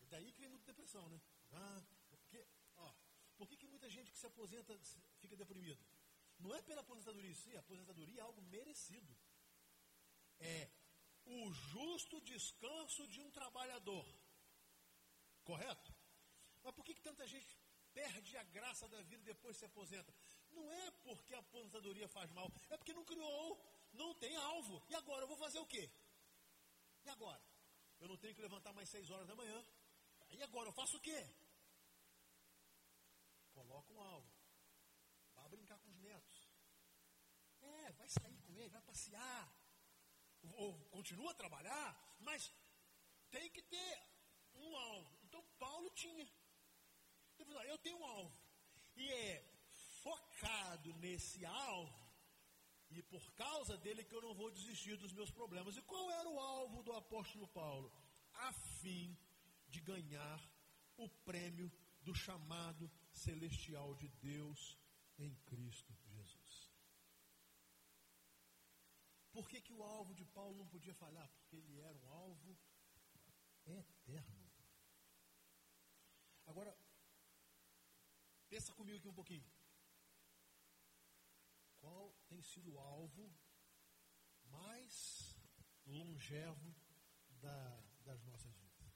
é 0.00 0.04
daí 0.06 0.32
que 0.32 0.40
vem 0.40 0.48
muita 0.48 0.66
depressão, 0.66 1.08
né? 1.08 1.20
Ah, 1.52 1.82
porque, 2.08 2.46
ó, 2.76 2.92
por 3.36 3.48
que, 3.48 3.56
que 3.56 3.66
muita 3.66 3.88
gente 3.88 4.10
que 4.12 4.18
se 4.18 4.26
aposenta 4.26 4.78
fica 5.18 5.36
deprimida? 5.36 5.82
Não 6.38 6.54
é 6.54 6.62
pela 6.62 6.80
aposentadoria, 6.80 7.34
sim, 7.34 7.54
a 7.56 7.60
aposentadoria 7.60 8.20
é 8.20 8.24
algo 8.24 8.40
merecido. 8.42 9.16
É 10.38 10.70
o 11.26 11.52
justo 11.52 12.20
descanso 12.22 13.06
de 13.08 13.20
um 13.20 13.30
trabalhador. 13.30 14.06
Correto? 15.44 15.94
Mas 16.62 16.74
por 16.74 16.84
que, 16.84 16.94
que 16.94 17.02
tanta 17.02 17.26
gente 17.26 17.58
perde 17.92 18.36
a 18.36 18.42
graça 18.44 18.88
da 18.88 19.02
vida 19.02 19.22
e 19.22 19.32
depois 19.32 19.56
se 19.56 19.64
aposenta? 19.64 20.14
Não 20.50 20.72
é 20.72 20.90
porque 21.02 21.34
a 21.34 21.38
aposentadoria 21.38 22.08
faz 22.08 22.30
mal, 22.32 22.50
é 22.70 22.76
porque 22.76 22.92
não 22.92 23.04
criou, 23.04 23.60
não 23.92 24.14
tem 24.14 24.34
alvo. 24.36 24.82
E 24.88 24.94
agora 24.94 25.22
eu 25.22 25.28
vou 25.28 25.36
fazer 25.36 25.58
o 25.58 25.66
quê? 25.66 25.90
E 27.04 27.08
agora? 27.08 27.49
Eu 28.00 28.08
não 28.08 28.16
tenho 28.16 28.34
que 28.34 28.40
levantar 28.40 28.72
mais 28.72 28.88
seis 28.88 29.10
horas 29.10 29.26
da 29.26 29.34
manhã. 29.34 29.64
E 30.30 30.42
agora 30.42 30.68
eu 30.68 30.72
faço 30.72 30.96
o 30.96 31.00
quê? 31.00 31.20
Coloca 33.52 33.92
um 33.92 34.00
alvo. 34.00 34.30
Vá 35.34 35.48
brincar 35.48 35.78
com 35.78 35.90
os 35.90 36.00
netos. 36.00 36.48
É, 37.60 37.92
vai 37.92 38.08
sair 38.08 38.40
com 38.42 38.56
ele, 38.56 38.68
vai 38.70 38.82
passear. 38.82 39.52
Ou 40.54 40.78
continua 40.86 41.30
a 41.32 41.34
trabalhar, 41.34 42.16
mas 42.20 42.50
tem 43.30 43.50
que 43.50 43.62
ter 43.62 44.02
um 44.54 44.76
alvo. 44.76 45.18
Então 45.24 45.44
Paulo 45.58 45.90
tinha. 45.90 46.26
Eu 47.66 47.78
tenho 47.78 47.98
um 47.98 48.04
alvo. 48.04 48.38
E 48.96 49.10
é 49.12 49.44
focado 50.02 50.94
nesse 50.94 51.44
alvo 51.44 51.99
e 52.90 53.02
por 53.02 53.32
causa 53.32 53.76
dele 53.78 54.04
que 54.04 54.14
eu 54.14 54.20
não 54.20 54.34
vou 54.34 54.50
desistir 54.50 54.96
dos 54.96 55.12
meus 55.12 55.30
problemas. 55.30 55.76
E 55.76 55.82
qual 55.82 56.10
era 56.10 56.28
o 56.28 56.40
alvo 56.40 56.82
do 56.82 56.92
apóstolo 56.92 57.46
Paulo? 57.48 57.92
A 58.34 58.52
fim 58.52 59.16
de 59.68 59.80
ganhar 59.80 60.40
o 60.96 61.08
prêmio 61.08 61.70
do 62.02 62.14
chamado 62.14 62.90
celestial 63.12 63.94
de 63.94 64.08
Deus 64.08 64.76
em 65.18 65.34
Cristo 65.46 65.94
Jesus. 66.06 66.70
Por 69.32 69.48
que, 69.48 69.60
que 69.60 69.72
o 69.72 69.82
alvo 69.82 70.12
de 70.14 70.24
Paulo 70.24 70.56
não 70.56 70.66
podia 70.66 70.94
falhar? 70.94 71.28
Porque 71.28 71.56
ele 71.56 71.78
era 71.78 71.96
um 71.98 72.08
alvo 72.08 72.58
eterno. 73.66 74.50
Agora, 76.46 76.76
pensa 78.48 78.74
comigo 78.74 78.98
aqui 78.98 79.08
um 79.08 79.14
pouquinho 79.14 79.44
qual 81.90 82.14
tem 82.28 82.40
sido 82.40 82.72
o 82.72 82.78
alvo 82.78 83.36
mais 84.44 85.36
longevo 85.84 86.72
da, 87.30 87.82
das 88.04 88.24
nossas 88.24 88.54
vidas? 88.54 88.94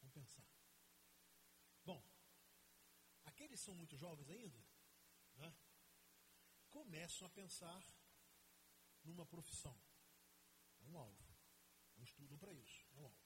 Vamos 0.00 0.14
pensar. 0.14 0.46
Bom, 1.84 2.02
aqueles 3.26 3.60
que 3.60 3.66
são 3.66 3.74
muito 3.74 3.94
jovens 3.94 4.30
ainda, 4.30 4.64
né, 5.36 5.54
começam 6.70 7.26
a 7.26 7.30
pensar 7.30 7.84
numa 9.02 9.26
profissão. 9.26 9.78
É 10.80 10.86
um 10.86 10.96
alvo. 10.96 11.24
Um 11.98 12.04
estudo 12.04 12.38
para 12.38 12.54
isso. 12.54 12.86
É 12.94 13.00
um 13.00 13.04
alvo. 13.04 13.22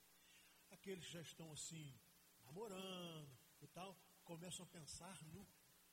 Aqueles 0.71 1.05
que 1.05 1.13
já 1.13 1.21
estão 1.21 1.53
assim, 1.53 1.97
namorando 2.41 3.39
e 3.61 3.69
tal, 3.69 3.97
começam 4.25 4.65
a 4.65 4.69
pensar 4.69 5.23
no 5.27 5.47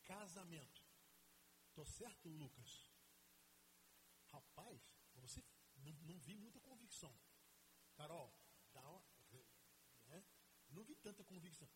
casamento. 0.04 0.85
Estou 1.76 1.86
certo, 1.88 2.30
Lucas? 2.30 2.90
Rapaz, 4.28 4.82
você 5.16 5.44
não, 5.76 5.92
não 6.04 6.18
vi 6.20 6.38
muita 6.38 6.58
convicção. 6.62 7.14
Carol, 7.96 8.34
dá 8.72 8.80
uma, 8.90 9.04
né? 10.06 10.26
não 10.70 10.86
vi 10.86 10.96
tanta 10.96 11.22
convicção. 11.26 11.70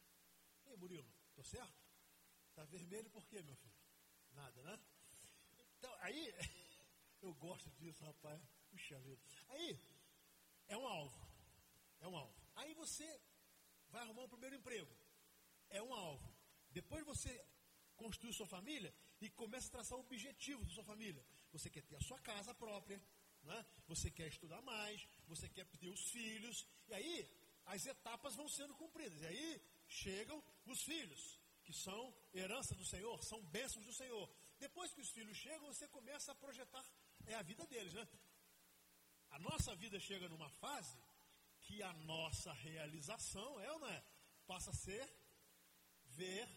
Ei, 0.68 0.78
Murilo, 0.78 1.14
estou 1.28 1.44
certo? 1.44 1.86
Está 2.48 2.64
vermelho 2.64 3.10
por 3.10 3.28
quê, 3.28 3.42
meu 3.42 3.58
filho? 3.58 3.76
Nada, 4.32 4.64
né? 4.64 4.80
Então, 5.78 5.94
aí, 6.00 6.34
eu 7.22 7.34
gosto 7.34 7.70
disso, 7.72 8.02
rapaz. 8.06 8.42
Puxa 8.70 8.98
vida. 9.02 9.22
Aí, 9.50 9.78
é 10.68 10.78
um 10.78 10.88
alvo. 10.88 11.30
É 12.00 12.08
um 12.08 12.16
alvo. 12.16 12.42
Aí 12.56 12.74
você 12.74 13.22
vai 13.90 14.04
arrumar 14.04 14.24
um 14.24 14.30
primeiro 14.30 14.56
emprego. 14.56 14.98
É 15.68 15.84
um 15.84 15.94
alvo. 15.94 16.34
Depois 16.70 17.06
você 17.06 17.46
construir 17.98 18.32
sua 18.32 18.48
família 18.48 18.96
e 19.22 19.30
começa 19.30 19.68
a 19.68 19.72
traçar 19.72 19.98
objetivos 19.98 20.68
da 20.68 20.74
sua 20.74 20.84
família. 20.84 21.24
Você 21.52 21.70
quer 21.70 21.84
ter 21.84 21.96
a 21.96 22.02
sua 22.02 22.20
casa 22.20 22.54
própria, 22.54 23.02
né? 23.44 23.66
você 23.88 24.10
quer 24.12 24.28
estudar 24.28 24.62
mais, 24.62 25.08
você 25.28 25.50
quer 25.50 25.66
ter 25.66 25.90
os 25.90 26.12
filhos, 26.12 26.66
e 26.88 26.94
aí 26.94 27.30
as 27.66 27.86
etapas 27.86 28.36
vão 28.36 28.48
sendo 28.50 28.76
cumpridas. 28.76 29.22
E 29.22 29.28
aí 29.28 29.62
chegam 29.88 30.44
os 30.66 30.82
filhos, 30.84 31.40
que 31.64 31.74
são 31.74 32.14
herança 32.34 32.76
do 32.76 32.86
Senhor, 32.86 33.24
são 33.24 33.44
bênçãos 33.46 33.86
do 33.86 33.94
Senhor. 33.94 34.30
Depois 34.58 34.92
que 34.94 35.02
os 35.02 35.10
filhos 35.12 35.38
chegam, 35.38 35.68
você 35.68 35.88
começa 35.88 36.32
a 36.32 36.36
projetar 36.36 36.86
é 37.28 37.36
a 37.36 37.42
vida 37.42 37.66
deles, 37.68 37.94
né? 37.94 38.08
A 39.30 39.40
nossa 39.40 39.76
vida 39.76 40.00
chega 40.00 40.28
numa 40.28 40.50
fase 40.50 40.98
que 41.62 41.84
a 41.84 41.94
nossa 41.94 42.52
realização 42.54 43.60
é 43.60 43.72
ou 43.72 43.80
não 43.80 43.88
é? 43.88 44.04
Passa 44.48 44.72
a 44.72 44.74
ser 44.74 45.08
ver 46.06 46.50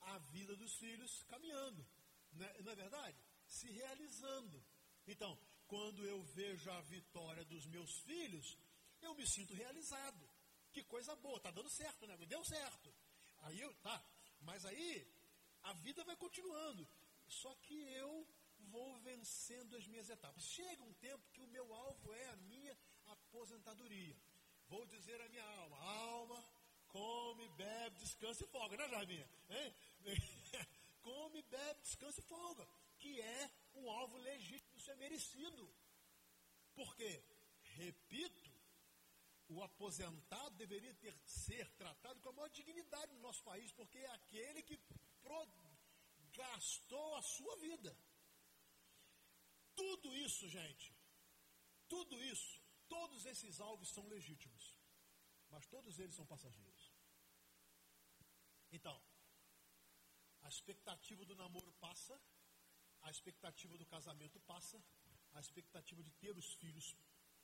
a 0.00 0.18
vida 0.18 0.54
dos 0.56 0.74
filhos 0.76 1.22
caminhando. 1.24 1.84
Não 2.34 2.46
é, 2.46 2.62
não 2.62 2.72
é 2.72 2.74
verdade? 2.74 3.16
Se 3.46 3.70
realizando. 3.70 4.64
Então, 5.06 5.38
quando 5.66 6.04
eu 6.04 6.22
vejo 6.22 6.70
a 6.70 6.80
vitória 6.82 7.44
dos 7.44 7.66
meus 7.66 7.98
filhos, 8.00 8.58
eu 9.02 9.14
me 9.14 9.26
sinto 9.26 9.54
realizado. 9.54 10.28
Que 10.72 10.82
coisa 10.84 11.14
boa, 11.16 11.40
tá 11.40 11.50
dando 11.50 11.70
certo, 11.70 12.06
né? 12.06 12.16
Deu 12.26 12.44
certo. 12.44 12.92
Aí 13.42 13.60
eu, 13.60 13.72
tá, 13.74 14.02
mas 14.40 14.64
aí 14.64 15.06
a 15.62 15.72
vida 15.74 16.02
vai 16.04 16.16
continuando. 16.16 16.86
Só 17.28 17.54
que 17.56 17.74
eu 17.74 18.26
vou 18.70 18.98
vencendo 19.00 19.76
as 19.76 19.86
minhas 19.86 20.08
etapas. 20.08 20.42
Chega 20.44 20.82
um 20.82 20.92
tempo 20.94 21.22
que 21.32 21.40
o 21.40 21.48
meu 21.48 21.72
alvo 21.72 22.12
é 22.12 22.26
a 22.30 22.36
minha 22.36 22.76
aposentadoria. 23.06 24.16
Vou 24.68 24.84
dizer 24.86 25.20
à 25.20 25.28
minha 25.28 25.44
alma, 25.44 25.78
alma, 25.78 26.44
come, 26.88 27.48
bebe, 27.50 27.98
descansa 27.98 28.44
e 28.44 28.48
folga, 28.48 28.76
né, 28.76 28.88
Jarminha? 28.88 29.28
Hein? 29.50 29.74
Come, 31.06 31.42
bebe, 31.42 31.80
descansa 31.82 32.20
e 32.20 32.24
folga. 32.24 32.66
Que 32.98 33.20
é 33.20 33.50
um 33.74 33.90
alvo 33.90 34.16
legítimo, 34.16 34.76
isso 34.76 34.90
é 34.90 34.96
merecido. 34.96 35.62
Por 36.74 36.94
quê? 36.96 37.22
Repito, 37.76 38.50
o 39.48 39.62
aposentado 39.62 40.54
deveria 40.56 40.94
ter, 40.94 41.14
ser 41.24 41.66
tratado 41.76 42.20
com 42.20 42.30
a 42.30 42.32
maior 42.32 42.48
dignidade 42.48 43.12
no 43.14 43.20
nosso 43.20 43.42
país, 43.42 43.70
porque 43.72 43.98
é 43.98 44.10
aquele 44.10 44.62
que 44.62 44.76
pro, 45.22 45.46
gastou 46.32 47.16
a 47.16 47.22
sua 47.22 47.56
vida. 47.56 47.96
Tudo 49.76 50.14
isso, 50.16 50.48
gente, 50.48 50.94
tudo 51.88 52.22
isso, 52.22 52.60
todos 52.88 53.26
esses 53.26 53.60
alvos 53.60 53.90
são 53.90 54.06
legítimos, 54.08 54.78
mas 55.50 55.66
todos 55.66 55.98
eles 55.98 56.14
são 56.14 56.26
passageiros. 56.26 56.92
Então, 58.70 59.00
a 60.44 60.48
expectativa 60.48 61.24
do 61.24 61.34
namoro 61.34 61.72
passa, 61.80 62.14
a 63.02 63.10
expectativa 63.10 63.76
do 63.78 63.86
casamento 63.86 64.38
passa, 64.40 64.82
a 65.32 65.40
expectativa 65.40 66.02
de 66.02 66.12
ter 66.12 66.36
os 66.36 66.52
filhos 66.54 66.94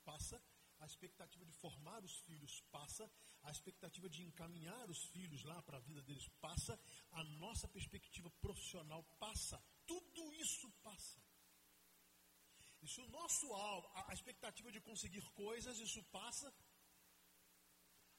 passa, 0.05 0.41
a 0.79 0.87
expectativa 0.87 1.45
de 1.45 1.53
formar 1.53 2.03
os 2.05 2.17
filhos 2.21 2.61
passa, 2.71 3.11
a 3.43 3.51
expectativa 3.51 4.09
de 4.09 4.23
encaminhar 4.23 4.89
os 4.91 5.03
filhos 5.15 5.43
lá 5.45 5.63
para 5.63 5.79
a 5.79 5.87
vida 5.89 6.03
deles 6.03 6.29
passa, 6.41 6.79
a 7.13 7.25
nossa 7.25 7.67
perspectiva 7.69 8.31
profissional 8.47 9.03
passa, 9.19 9.63
tudo 9.87 10.33
isso 10.35 10.71
passa. 10.83 11.19
E 12.83 12.89
se 12.89 13.01
o 13.01 13.09
nosso 13.09 13.53
alvo, 13.53 13.91
a 13.95 14.13
expectativa 14.15 14.71
de 14.73 14.81
conseguir 14.81 15.23
coisas, 15.31 15.79
isso 15.79 16.03
passa. 16.05 16.53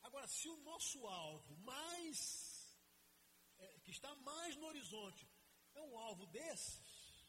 Agora, 0.03 0.27
se 0.27 0.47
o 0.49 0.57
nosso 0.57 1.07
alvo 1.07 1.55
mais, 1.57 2.50
que 3.83 3.91
está 3.91 4.13
mais 4.15 4.55
no 4.55 4.67
horizonte, 4.67 5.27
é 5.73 5.81
um 5.81 5.97
alvo 5.97 6.25
desses, 6.27 7.25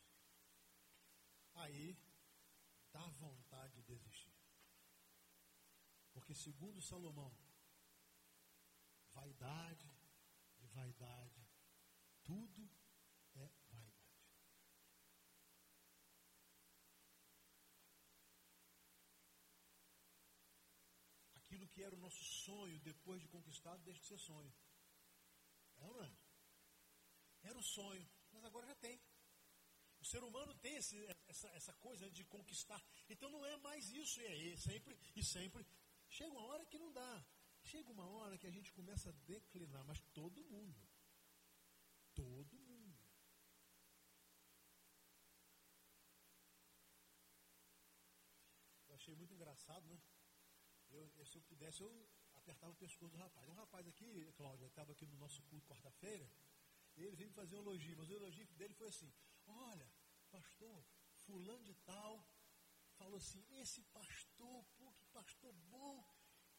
aí 1.55 1.97
dá 2.93 3.07
vontade 3.25 3.75
de 3.75 3.83
desistir. 3.83 4.35
Porque, 6.13 6.35
segundo 6.35 6.83
Salomão, 6.83 7.35
vaidade 9.13 9.91
e 10.61 10.67
vaidade, 10.69 11.47
tudo 12.23 12.71
que 21.73 21.83
era 21.83 21.95
o 21.95 21.99
nosso 21.99 22.23
sonho 22.23 22.79
depois 22.81 23.21
de 23.21 23.29
conquistado, 23.29 23.83
deixa 23.83 24.01
de 24.01 24.07
ser 24.07 24.19
sonho. 24.19 24.53
É 25.79 25.85
ou 25.87 25.95
não 25.95 26.05
é? 26.05 26.22
Era 27.53 27.59
o 27.59 27.63
sonho, 27.63 28.05
mas 28.33 28.43
agora 28.47 28.67
já 28.67 28.75
tem. 28.77 28.99
O 30.01 30.07
ser 30.07 30.25
humano 30.25 30.55
tem 30.55 30.75
esse, 30.77 30.97
essa, 31.29 31.49
essa 31.49 31.73
coisa 31.75 32.11
de 32.11 32.25
conquistar. 32.25 32.83
Então 33.11 33.29
não 33.29 33.45
é 33.45 33.59
mais 33.59 33.91
isso, 33.93 34.23
e 34.23 34.53
é 34.53 34.57
sempre, 34.57 34.99
e 35.15 35.23
sempre. 35.23 35.67
Chega 36.09 36.31
uma 36.31 36.47
hora 36.47 36.65
que 36.65 36.79
não 36.79 36.91
dá. 36.91 37.15
Chega 37.63 37.91
uma 37.91 38.07
hora 38.07 38.39
que 38.39 38.47
a 38.47 38.51
gente 38.51 38.73
começa 38.73 39.11
a 39.11 39.13
declinar, 39.27 39.85
mas 39.85 40.01
todo 40.15 40.43
mundo. 40.45 40.81
Todo 42.15 42.59
mundo. 42.59 42.99
Eu 48.89 48.95
achei 48.95 49.15
muito 49.15 49.35
engraçado, 49.35 49.87
né? 49.87 50.01
Eu, 50.89 51.27
se 51.27 51.37
eu 51.37 51.43
pudesse, 51.43 51.83
eu 51.83 52.09
apertava 52.35 52.73
o 52.73 52.77
pescoço 52.77 53.13
do 53.13 53.19
rapaz. 53.19 53.47
Um 53.47 53.61
rapaz 53.65 53.87
aqui, 53.87 54.33
Cláudio, 54.39 54.67
estava 54.67 54.93
aqui 54.93 55.05
no 55.05 55.19
nosso 55.19 55.43
culto 55.43 55.69
quarta-feira, 55.69 56.27
ele 56.97 57.17
veio 57.17 57.31
fazer 57.33 57.57
um 57.57 57.61
elogio, 57.61 57.97
mas 57.97 58.09
o 58.11 58.15
elogio 58.15 58.47
dele 58.59 58.75
foi 58.75 58.89
assim: 58.89 59.13
Olha, 59.47 59.91
pastor, 60.31 60.85
fulano 61.25 61.65
de 61.65 61.75
tal, 61.75 62.25
falou 62.97 63.17
assim: 63.17 63.45
Esse 63.61 63.83
pastor, 63.85 64.65
pô, 64.77 64.93
que 64.93 65.07
pastor 65.07 65.53
bom, 65.71 66.05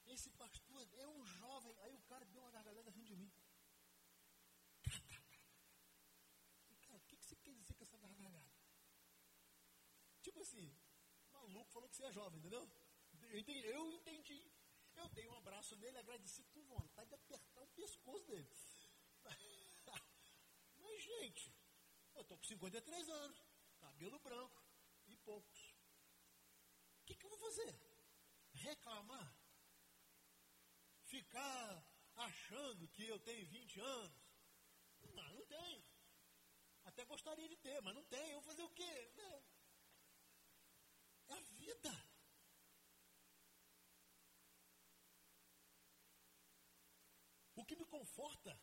esse 0.06 0.30
pastor 0.32 0.88
é 0.93 1.08
um 1.08 1.26
jovem. 1.26 1.76
Aí 1.80 1.93
o 1.93 2.02
cara 2.04 2.26
deu 2.26 2.41
uma 2.41 2.52
gargalhada 2.52 2.89
rindo 2.91 3.08
de 3.08 3.15
mim. 3.15 3.32
Cara, 6.82 6.98
o 6.98 7.06
que, 7.08 7.17
que 7.17 7.26
você 7.26 7.36
quer 7.38 7.54
dizer 7.54 7.74
com 7.76 7.84
essa 7.84 7.98
gargalhada? 7.98 8.52
Tipo 10.22 10.41
assim, 10.41 10.76
maluco 11.32 11.72
falou 11.72 11.89
que 11.89 11.96
você 11.96 12.06
é 12.06 12.12
jovem, 12.12 12.39
entendeu? 12.39 12.69
Eu 13.30 13.39
entendi, 13.39 13.67
eu 13.67 13.91
entendi. 13.91 14.52
Eu 14.96 15.10
dei 15.10 15.28
um 15.28 15.36
abraço 15.36 15.76
nele, 15.78 15.98
agradeci 15.98 16.43
com 16.46 16.63
vontade 16.65 17.10
de 17.10 17.15
apertar 17.15 17.62
o 17.62 17.67
pescoço 17.67 18.26
dele. 18.28 18.48
Gente, 21.04 21.54
eu 22.16 22.22
estou 22.22 22.38
com 22.38 22.46
53 22.46 23.10
anos, 23.10 23.38
cabelo 23.78 24.20
branco 24.20 24.63
e 25.08 25.18
poucos. 25.18 25.62
O 27.02 27.06
que, 27.06 27.16
que 27.16 27.26
eu 27.26 27.30
vou 27.30 27.39
fazer? 27.39 27.74
Reclamar? 28.54 29.36
Ficar 31.04 31.86
achando 32.16 32.88
que 32.88 33.06
eu 33.06 33.20
tenho 33.20 33.46
20 33.48 33.80
anos? 33.82 34.24
Não, 35.13 35.34
não 35.34 35.46
tenho. 35.46 35.84
Até 36.86 37.04
gostaria 37.04 37.50
de 37.50 37.58
ter, 37.58 37.82
mas 37.82 37.96
não 37.96 38.04
tenho. 38.06 38.32
Eu 38.32 38.42
vou 38.42 38.50
fazer 38.52 38.63
o 38.63 38.70
quê? 38.70 39.12
É 41.28 41.34
a 41.34 41.42
vida. 41.42 41.92
O 47.56 47.66
que 47.66 47.76
me 47.76 47.86
conforta 47.86 48.58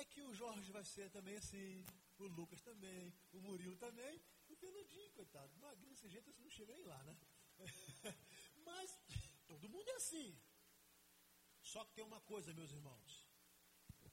é 0.00 0.04
que 0.04 0.22
o 0.22 0.34
Jorge 0.34 0.70
vai 0.72 0.84
ser 0.84 1.10
também 1.10 1.36
assim, 1.36 1.84
o 2.18 2.26
Lucas 2.26 2.60
também, 2.62 3.12
o 3.32 3.40
Murilo 3.40 3.76
também, 3.76 4.20
o 4.48 4.56
Fernandinho, 4.56 5.10
coitado. 5.12 5.56
Magrinho 5.58 5.90
desse 5.90 6.08
jeito, 6.08 6.30
você 6.30 6.40
não 6.40 6.50
chega 6.50 6.72
nem 6.74 6.84
lá, 6.84 7.02
né? 7.04 7.16
Mas 8.64 8.96
todo 9.46 9.68
mundo 9.68 9.88
é 9.88 9.94
assim. 9.94 10.40
Só 11.62 11.84
que 11.84 11.94
tem 11.94 12.04
uma 12.04 12.20
coisa, 12.22 12.54
meus 12.54 12.70
irmãos. 12.72 13.26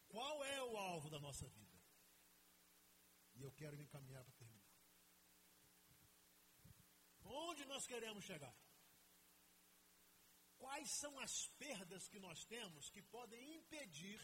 Qual 0.07 0.43
é 0.43 0.63
o 0.63 0.77
alvo 0.77 1.09
da 1.09 1.19
nossa 1.19 1.47
vida? 1.49 1.79
E 3.35 3.41
eu 3.41 3.51
quero 3.51 3.77
me 3.77 3.83
encaminhar 3.83 4.23
para 4.23 4.33
terminar. 4.33 4.65
Onde 7.23 7.65
nós 7.65 7.85
queremos 7.85 8.23
chegar? 8.23 8.55
quais 10.65 10.89
são 10.89 11.17
as 11.19 11.47
perdas 11.59 12.07
que 12.07 12.19
nós 12.19 12.43
temos 12.45 12.89
que 12.89 13.01
podem 13.01 13.55
impedir 13.55 14.19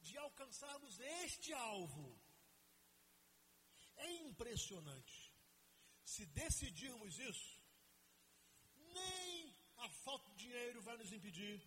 de 0.00 0.16
alcançarmos 0.18 0.98
este 1.24 1.52
alvo. 1.52 2.18
É 3.96 4.10
impressionante. 4.28 5.32
Se 6.04 6.24
decidirmos 6.26 7.18
isso, 7.18 7.62
nem 8.94 9.54
a 9.78 9.88
falta 9.88 10.30
de 10.30 10.36
dinheiro 10.36 10.80
vai 10.82 10.96
nos 10.96 11.12
impedir, 11.12 11.60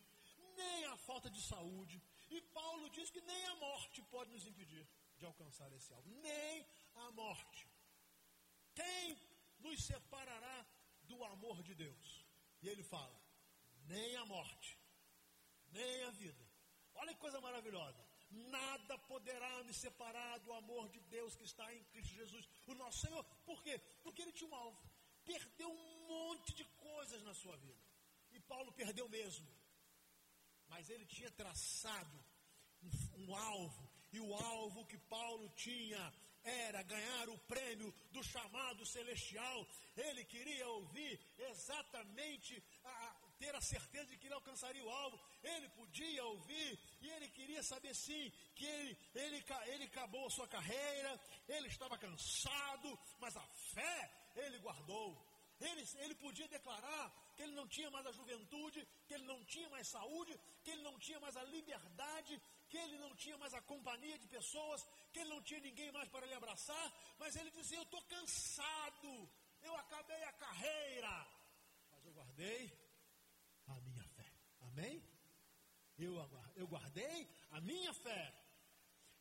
nem 0.55 0.85
a 0.85 0.97
falta 0.97 1.29
de 1.29 1.41
saúde. 1.41 2.01
E 2.29 2.41
Paulo 2.41 2.89
diz 2.89 3.09
que 3.09 3.21
nem 3.21 3.45
a 3.47 3.55
morte 3.55 4.01
pode 4.03 4.31
nos 4.31 4.45
impedir 4.45 4.87
de 5.17 5.25
alcançar 5.25 5.71
esse 5.73 5.93
alvo. 5.93 6.09
Nem 6.21 6.65
a 6.95 7.11
morte. 7.11 7.67
Quem 8.73 9.17
nos 9.59 9.83
separará 9.83 10.65
do 11.03 11.23
amor 11.25 11.61
de 11.61 11.75
Deus? 11.75 12.25
E 12.61 12.69
ele 12.69 12.83
fala: 12.83 13.21
nem 13.85 14.15
a 14.15 14.25
morte, 14.25 14.79
nem 15.69 16.03
a 16.03 16.11
vida. 16.11 16.49
Olha 16.95 17.13
que 17.13 17.19
coisa 17.19 17.39
maravilhosa. 17.41 18.10
Nada 18.31 18.97
poderá 18.99 19.63
me 19.63 19.73
separar 19.73 20.39
do 20.39 20.53
amor 20.53 20.87
de 20.89 20.99
Deus 21.01 21.35
que 21.35 21.43
está 21.43 21.73
em 21.73 21.83
Cristo 21.85 22.15
Jesus, 22.15 22.47
o 22.65 22.73
nosso 22.75 22.99
Senhor. 23.05 23.23
Por 23.45 23.61
quê? 23.61 23.79
Porque 24.03 24.21
ele 24.21 24.31
tinha 24.31 24.49
um 24.49 24.55
alvo. 24.55 24.89
Perdeu 25.25 25.69
um 25.69 26.07
monte 26.07 26.53
de 26.53 26.63
coisas 26.63 27.21
na 27.23 27.33
sua 27.33 27.55
vida. 27.57 27.81
E 28.31 28.39
Paulo 28.39 28.71
perdeu 28.71 29.07
mesmo. 29.09 29.47
Mas 30.69 30.89
ele 30.89 31.05
tinha 31.05 31.29
traçado 31.31 32.25
um, 32.81 33.23
um 33.23 33.35
alvo. 33.35 33.89
E 34.13 34.19
o 34.19 34.33
alvo 34.33 34.85
que 34.85 34.97
Paulo 34.97 35.49
tinha 35.49 36.13
era 36.43 36.81
ganhar 36.83 37.29
o 37.29 37.37
prêmio 37.39 37.93
do 38.11 38.23
chamado 38.23 38.85
celestial. 38.85 39.67
Ele 39.95 40.23
queria 40.25 40.67
ouvir 40.69 41.19
exatamente 41.37 42.63
a, 42.83 43.00
ter 43.41 43.55
a 43.55 43.61
certeza 43.73 44.07
de 44.11 44.17
que 44.17 44.27
ele 44.27 44.39
alcançaria 44.39 44.85
o 44.85 44.93
alvo, 45.03 45.19
ele 45.51 45.67
podia 45.79 46.23
ouvir 46.33 46.71
e 47.01 47.09
ele 47.15 47.27
queria 47.37 47.63
saber 47.63 47.93
sim 47.95 48.31
que 48.57 48.65
ele, 48.65 48.91
ele, 49.15 49.43
ele 49.73 49.85
acabou 49.85 50.27
a 50.27 50.35
sua 50.37 50.47
carreira, 50.55 51.11
ele 51.55 51.67
estava 51.67 51.97
cansado, 51.97 52.89
mas 53.19 53.35
a 53.35 53.45
fé 53.73 53.99
ele 54.35 54.59
guardou. 54.59 55.09
Ele, 55.59 55.83
ele 56.03 56.15
podia 56.15 56.47
declarar 56.47 57.05
que 57.35 57.41
ele 57.43 57.53
não 57.59 57.67
tinha 57.67 57.89
mais 57.95 58.05
a 58.07 58.11
juventude, 58.19 58.87
que 59.07 59.13
ele 59.15 59.25
não 59.25 59.43
tinha 59.45 59.69
mais 59.69 59.87
saúde, 59.87 60.39
que 60.63 60.71
ele 60.71 60.83
não 60.89 60.97
tinha 60.99 61.19
mais 61.19 61.35
a 61.37 61.43
liberdade, 61.43 62.41
que 62.69 62.77
ele 62.77 62.97
não 62.97 63.13
tinha 63.15 63.37
mais 63.37 63.53
a 63.53 63.61
companhia 63.61 64.17
de 64.17 64.27
pessoas, 64.27 64.87
que 65.11 65.19
ele 65.19 65.29
não 65.29 65.41
tinha 65.41 65.59
ninguém 65.59 65.91
mais 65.91 66.09
para 66.09 66.25
lhe 66.25 66.33
abraçar, 66.33 66.87
mas 67.19 67.35
ele 67.35 67.51
dizia: 67.51 67.77
Eu 67.77 67.83
estou 67.83 68.01
cansado, 68.15 69.29
eu 69.61 69.75
acabei 69.83 70.23
a 70.23 70.33
carreira, 70.33 71.27
mas 71.91 72.05
eu 72.05 72.13
guardei. 72.13 72.80
Amém? 74.71 75.03
Eu, 75.97 76.15
eu 76.55 76.67
guardei 76.67 77.27
a 77.51 77.61
minha 77.61 77.93
fé. 77.93 78.33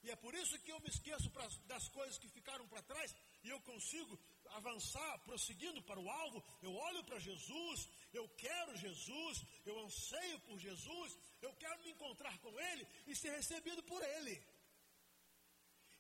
E 0.03 0.11
é 0.11 0.17
por 0.17 0.35
isso 0.35 0.59
que 0.61 0.73
eu 0.73 0.81
me 0.81 0.89
esqueço 0.89 1.31
das 1.67 1.89
coisas 1.89 2.19
que 2.19 2.29
ficaram 2.29 2.67
para 2.69 2.83
trás 2.83 3.15
e 3.43 3.51
eu 3.51 3.61
consigo 3.61 4.19
avançar, 4.53 5.19
prosseguindo 5.21 5.83
para 5.83 6.01
o 6.01 6.09
alvo. 6.09 6.43
Eu 6.63 6.73
olho 6.75 7.05
para 7.05 7.19
Jesus, 7.19 7.89
eu 8.13 8.27
quero 8.31 8.77
Jesus, 8.77 9.45
eu 9.67 9.79
anseio 9.81 10.41
por 10.41 10.59
Jesus, 10.59 11.19
eu 11.43 11.53
quero 11.55 11.83
me 11.83 11.91
encontrar 11.91 12.39
com 12.39 12.59
Ele 12.59 12.87
e 13.07 13.15
ser 13.15 13.31
recebido 13.31 13.83
por 13.83 14.03
Ele. 14.03 14.43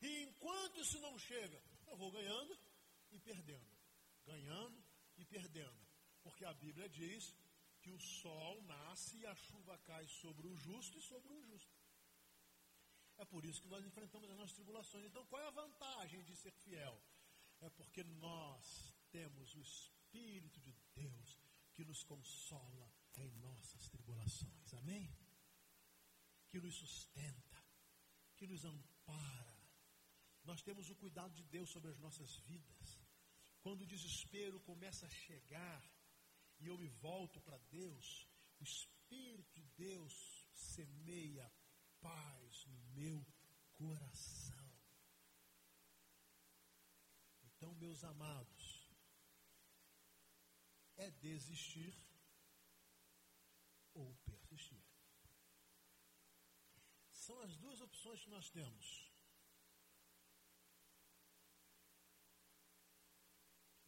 E 0.00 0.22
enquanto 0.22 0.80
isso 0.80 0.98
não 1.00 1.18
chega, 1.18 1.62
eu 1.88 1.96
vou 1.96 2.10
ganhando 2.10 2.58
e 3.10 3.18
perdendo, 3.18 3.68
ganhando 4.24 4.82
e 5.18 5.24
perdendo, 5.26 5.78
porque 6.22 6.44
a 6.46 6.54
Bíblia 6.54 6.88
diz 6.88 7.34
que 7.82 7.90
o 7.90 7.98
sol 7.98 8.62
nasce 8.62 9.18
e 9.18 9.26
a 9.26 9.34
chuva 9.34 9.78
cai 9.78 10.06
sobre 10.06 10.46
o 10.46 10.56
justo 10.56 10.98
e 10.98 11.02
sobre 11.02 11.32
o 11.32 11.38
injusto. 11.38 11.74
É 13.16 13.24
por 13.24 13.44
isso 13.44 13.62
que 13.62 13.68
nós 13.68 13.84
enfrentamos 13.84 14.30
as 14.30 14.36
nossas 14.36 14.54
tribulações. 14.54 15.04
Então, 15.04 15.26
qual 15.26 15.42
é 15.42 15.46
a 15.46 15.50
vantagem 15.50 16.22
de 16.24 16.34
ser 16.36 16.52
fiel? 16.52 17.00
É 17.60 17.68
porque 17.68 18.02
nós 18.02 18.94
temos 19.10 19.54
o 19.54 19.60
Espírito 19.60 20.60
de 20.60 20.72
Deus 20.94 21.38
que 21.74 21.84
nos 21.84 22.02
consola 22.02 22.90
em 23.16 23.30
nossas 23.32 23.88
tribulações. 23.88 24.74
Amém? 24.74 25.14
Que 26.48 26.60
nos 26.60 26.74
sustenta, 26.74 27.62
que 28.36 28.46
nos 28.46 28.64
ampara. 28.64 29.60
Nós 30.44 30.62
temos 30.62 30.88
o 30.88 30.96
cuidado 30.96 31.34
de 31.34 31.44
Deus 31.44 31.70
sobre 31.70 31.90
as 31.90 31.98
nossas 31.98 32.36
vidas. 32.38 32.98
Quando 33.60 33.82
o 33.82 33.86
desespero 33.86 34.58
começa 34.60 35.04
a 35.04 35.10
chegar 35.10 35.82
e 36.60 36.66
eu 36.66 36.76
me 36.76 36.88
volto 36.88 37.40
para 37.40 37.56
Deus, 37.70 38.28
o 38.60 38.62
Espírito 38.62 39.50
de 39.54 39.62
Deus 39.76 40.46
semeia 40.54 41.50
paz 42.00 42.66
no 42.66 42.78
meu 42.94 43.26
coração. 43.72 44.70
Então, 47.42 47.74
meus 47.74 48.04
amados, 48.04 48.88
é 50.96 51.10
desistir 51.10 51.94
ou 53.94 54.14
persistir. 54.24 54.82
São 57.10 57.40
as 57.40 57.56
duas 57.56 57.80
opções 57.80 58.22
que 58.22 58.30
nós 58.30 58.50
temos. 58.50 59.10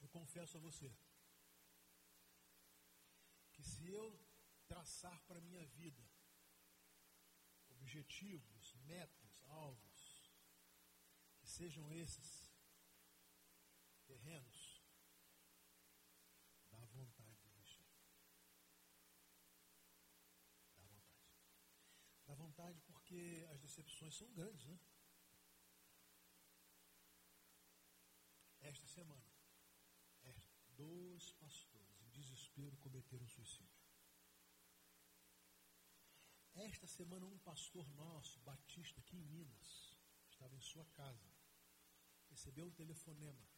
Eu 0.00 0.08
confesso 0.08 0.56
a 0.56 0.60
você 0.60 0.90
que 3.62 3.68
se 3.68 3.88
eu 3.88 4.20
traçar 4.66 5.20
para 5.22 5.38
a 5.38 5.42
minha 5.42 5.64
vida 5.66 6.04
objetivos, 7.68 8.74
metas, 8.84 9.42
alvos, 9.44 10.32
que 11.38 11.48
sejam 11.48 11.92
esses 11.92 12.52
terrenos, 14.04 14.82
dá 16.70 16.84
vontade 16.86 17.36
de 17.36 17.48
desistir. 17.50 17.86
Dá 20.76 20.82
vontade. 20.82 21.22
Dá 22.26 22.34
vontade 22.34 22.80
porque 22.80 23.46
as 23.50 23.60
decepções 23.60 24.16
são 24.16 24.32
grandes, 24.32 24.66
né? 24.66 24.78
Esta 28.60 28.86
semana, 28.86 29.32
dois 30.76 31.32
pastores 31.34 31.71
desespero 32.12 32.76
cometeram 32.78 33.26
suicídio. 33.28 33.82
Esta 36.54 36.86
semana, 36.86 37.26
um 37.26 37.38
pastor 37.38 37.88
nosso, 37.94 38.38
batista, 38.40 39.00
aqui 39.00 39.16
em 39.16 39.24
Minas, 39.24 39.96
estava 40.30 40.54
em 40.54 40.60
sua 40.60 40.84
casa, 40.86 41.32
recebeu 42.28 42.66
um 42.66 42.70
telefonema. 42.70 43.48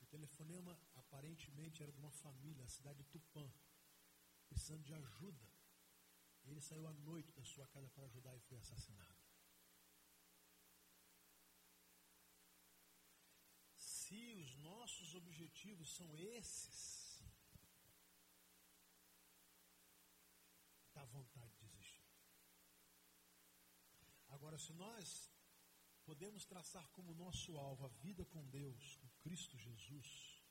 O 0.00 0.06
telefonema 0.06 0.78
aparentemente 0.94 1.82
era 1.82 1.92
de 1.92 1.98
uma 1.98 2.12
família, 2.12 2.64
a 2.64 2.68
cidade 2.68 2.98
de 2.98 3.08
Tupã, 3.10 3.52
precisando 4.48 4.84
de 4.84 4.94
ajuda. 4.94 5.46
Ele 6.44 6.60
saiu 6.60 6.86
à 6.86 6.92
noite 6.92 7.32
da 7.32 7.44
sua 7.44 7.66
casa 7.66 7.90
para 7.90 8.06
ajudar 8.06 8.34
e 8.36 8.40
foi 8.40 8.58
assassinado. 8.58 9.18
Se 13.74 14.34
os 14.36 14.56
nossos 14.56 15.14
objetivos 15.14 15.94
são 15.94 16.16
esses, 16.16 16.97
vontade 21.08 21.54
de 21.56 21.68
Agora, 24.38 24.58
se 24.58 24.72
nós 24.72 25.30
podemos 26.04 26.44
traçar 26.44 26.86
como 26.90 27.14
nosso 27.14 27.56
alvo 27.58 27.86
a 27.86 27.88
vida 27.88 28.24
com 28.26 28.42
Deus, 28.48 28.96
com 28.96 29.08
Cristo 29.22 29.56
Jesus, 29.58 30.42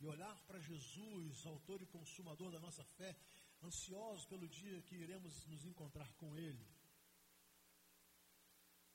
e 0.00 0.06
olhar 0.06 0.40
para 0.46 0.58
Jesus, 0.58 1.46
autor 1.46 1.80
e 1.82 1.86
consumador 1.86 2.50
da 2.50 2.58
nossa 2.58 2.84
fé, 2.84 3.16
ansiosos 3.62 4.26
pelo 4.26 4.48
dia 4.48 4.82
que 4.82 4.96
iremos 4.96 5.46
nos 5.46 5.64
encontrar 5.64 6.12
com 6.14 6.36
Ele. 6.36 6.66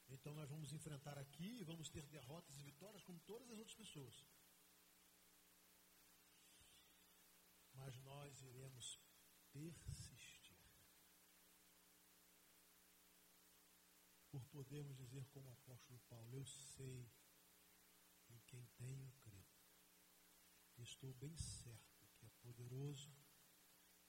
Então 0.10 0.34
nós 0.34 0.50
vamos 0.50 0.74
enfrentar 0.74 1.18
aqui 1.18 1.60
e 1.60 1.64
vamos 1.64 1.90
ter 1.90 2.06
derrotas 2.08 2.60
e 2.60 2.64
vitórias 2.64 3.04
como 3.04 3.20
todas 3.22 3.50
as 3.50 3.58
outras 3.58 3.76
pessoas. 3.76 4.26
Mas 7.74 7.98
nós 8.00 8.42
iremos 8.42 9.00
persistir 9.52 10.07
por 14.38 14.46
podermos 14.50 14.96
dizer 14.96 15.26
como 15.30 15.50
o 15.50 15.54
apóstolo 15.54 16.00
Paulo, 16.02 16.36
eu 16.36 16.46
sei 16.46 17.10
em 18.30 18.40
quem 18.46 18.64
tenho 18.78 19.12
crido. 19.24 19.48
Estou 20.78 21.12
bem 21.16 21.36
certo 21.36 22.08
que 22.16 22.26
é 22.26 22.30
poderoso 22.42 23.12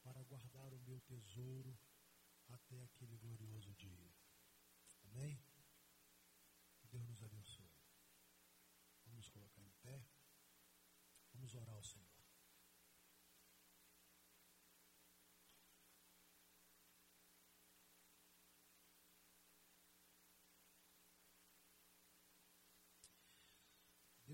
para 0.02 0.22
guardar 0.24 0.74
o 0.74 0.80
meu 0.80 1.00
tesouro 1.00 1.78
até 2.48 2.82
aquele 2.82 3.16
glorioso 3.16 3.74
dia. 3.74 4.14
Amém? 5.04 5.42
Deus 6.90 7.06
nos 7.06 7.22
abençoe. 7.22 7.70
Vamos 9.06 9.30
colocar 9.30 9.62
em 9.62 9.72
pé. 9.82 10.04
Vamos 11.32 11.54
orar 11.54 11.74
ao 11.74 11.82
Senhor. 11.82 12.07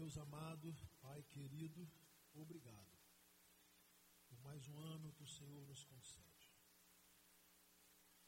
Deus 0.04 0.18
amado, 0.18 0.76
Pai 1.00 1.22
querido, 1.30 1.90
obrigado 2.34 2.94
por 4.28 4.38
mais 4.40 4.68
um 4.68 4.78
ano 4.78 5.10
que 5.14 5.22
o 5.22 5.26
Senhor 5.26 5.66
nos 5.66 5.82
concede. 5.84 6.52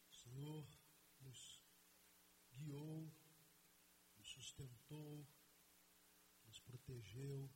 O 0.08 0.14
Senhor 0.14 0.66
nos 1.20 1.60
guiou, 2.50 3.12
nos 4.16 4.26
sustentou, 4.26 5.28
nos 6.46 6.58
protegeu, 6.60 7.52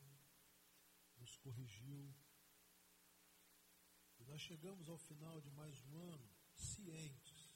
nos 1.16 1.34
corrigiu. 1.38 2.14
E 4.18 4.24
nós 4.26 4.42
chegamos 4.42 4.90
ao 4.90 4.98
final 4.98 5.40
de 5.40 5.50
mais 5.52 5.82
um 5.86 5.98
ano 6.12 6.30
cientes 6.52 7.50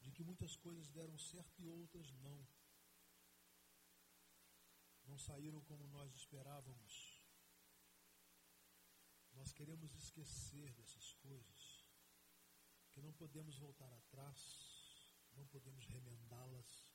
de 0.00 0.10
que 0.10 0.24
muitas 0.24 0.56
coisas 0.56 0.90
deram 0.90 1.16
certo 1.16 1.62
e 1.62 1.68
outras 1.68 2.10
não 2.14 2.44
não 5.14 5.18
saíram 5.20 5.60
como 5.62 5.86
nós 5.86 6.12
esperávamos. 6.12 7.22
Nós 9.32 9.52
queremos 9.52 9.94
esquecer 9.94 10.72
dessas 10.74 11.12
coisas, 11.14 11.88
que 12.90 13.00
não 13.00 13.12
podemos 13.12 13.56
voltar 13.56 13.92
atrás, 13.92 14.40
não 15.36 15.46
podemos 15.46 15.86
remendá-las, 15.86 16.90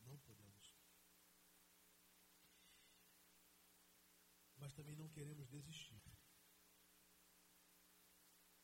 não 0.00 0.18
podemos. 0.18 0.76
Mas 4.56 4.72
também 4.72 4.96
não 4.96 5.08
queremos 5.08 5.48
desistir. 5.48 6.02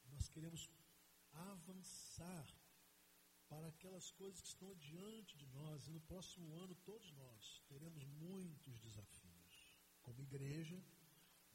nós 0.06 0.28
queremos 0.28 0.68
avançar 1.32 2.46
para 3.48 3.68
aquelas 3.68 4.10
coisas 4.12 4.40
que 4.40 4.48
estão 4.48 4.74
diante 4.76 5.36
de 5.36 5.46
nós. 5.46 5.86
E 5.86 5.92
no 5.92 6.00
próximo 6.00 6.54
ano, 6.56 6.74
todos 6.76 7.10
nós 7.12 7.62
teremos 7.68 8.04
muitos 8.04 8.80
desafios. 8.80 9.78
Como 10.02 10.20
igreja, 10.20 10.82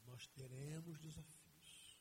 nós 0.04 0.26
teremos 0.28 0.98
desafios. 1.00 1.98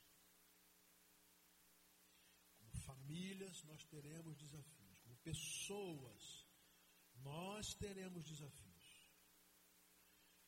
Como 2.57 2.71
famílias, 2.85 3.63
nós 3.63 3.83
teremos 3.85 4.37
desafios. 4.37 4.99
Como 4.99 5.15
pessoas, 5.17 6.45
nós 7.15 7.73
teremos 7.75 8.23
desafios. 8.25 8.69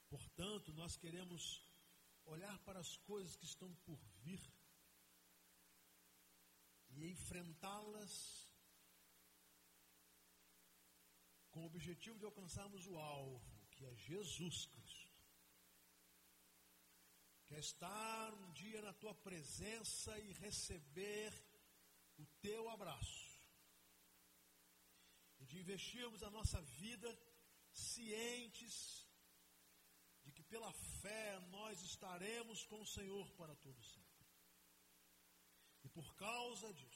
Portanto, 0.09 0.73
nós 0.73 0.97
queremos 0.97 1.63
olhar 2.25 2.57
para 2.59 2.79
as 2.79 2.97
coisas 2.97 3.35
que 3.35 3.45
estão 3.45 3.73
por 3.85 3.99
vir 4.23 4.41
e 6.89 7.07
enfrentá-las 7.07 8.40
com 11.51 11.61
o 11.61 11.65
objetivo 11.65 12.17
de 12.17 12.25
alcançarmos 12.25 12.87
o 12.87 12.97
alvo, 12.97 13.41
que 13.71 13.85
é 13.85 13.93
Jesus 13.95 14.65
Cristo. 14.65 15.11
Quer 17.47 17.59
estar 17.59 18.33
um 18.33 18.51
dia 18.53 18.81
na 18.81 18.93
tua 18.93 19.13
presença 19.13 20.17
e 20.19 20.31
receber 20.33 21.33
o 22.17 22.25
teu 22.41 22.69
abraço. 22.69 23.41
E 25.39 25.45
de 25.45 25.59
investirmos 25.59 26.23
a 26.23 26.29
nossa 26.29 26.61
vida 26.61 27.09
cientes 27.73 29.05
de 30.23 30.31
que 30.31 30.43
pela 30.43 30.71
fé 31.01 31.39
nós 31.49 31.81
estaremos 31.81 32.65
com 32.65 32.81
o 32.81 32.85
Senhor 32.85 33.29
para 33.31 33.55
todo 33.55 33.81
sempre. 33.83 34.25
E 35.83 35.89
por 35.89 36.15
causa 36.15 36.73
disso, 36.73 36.90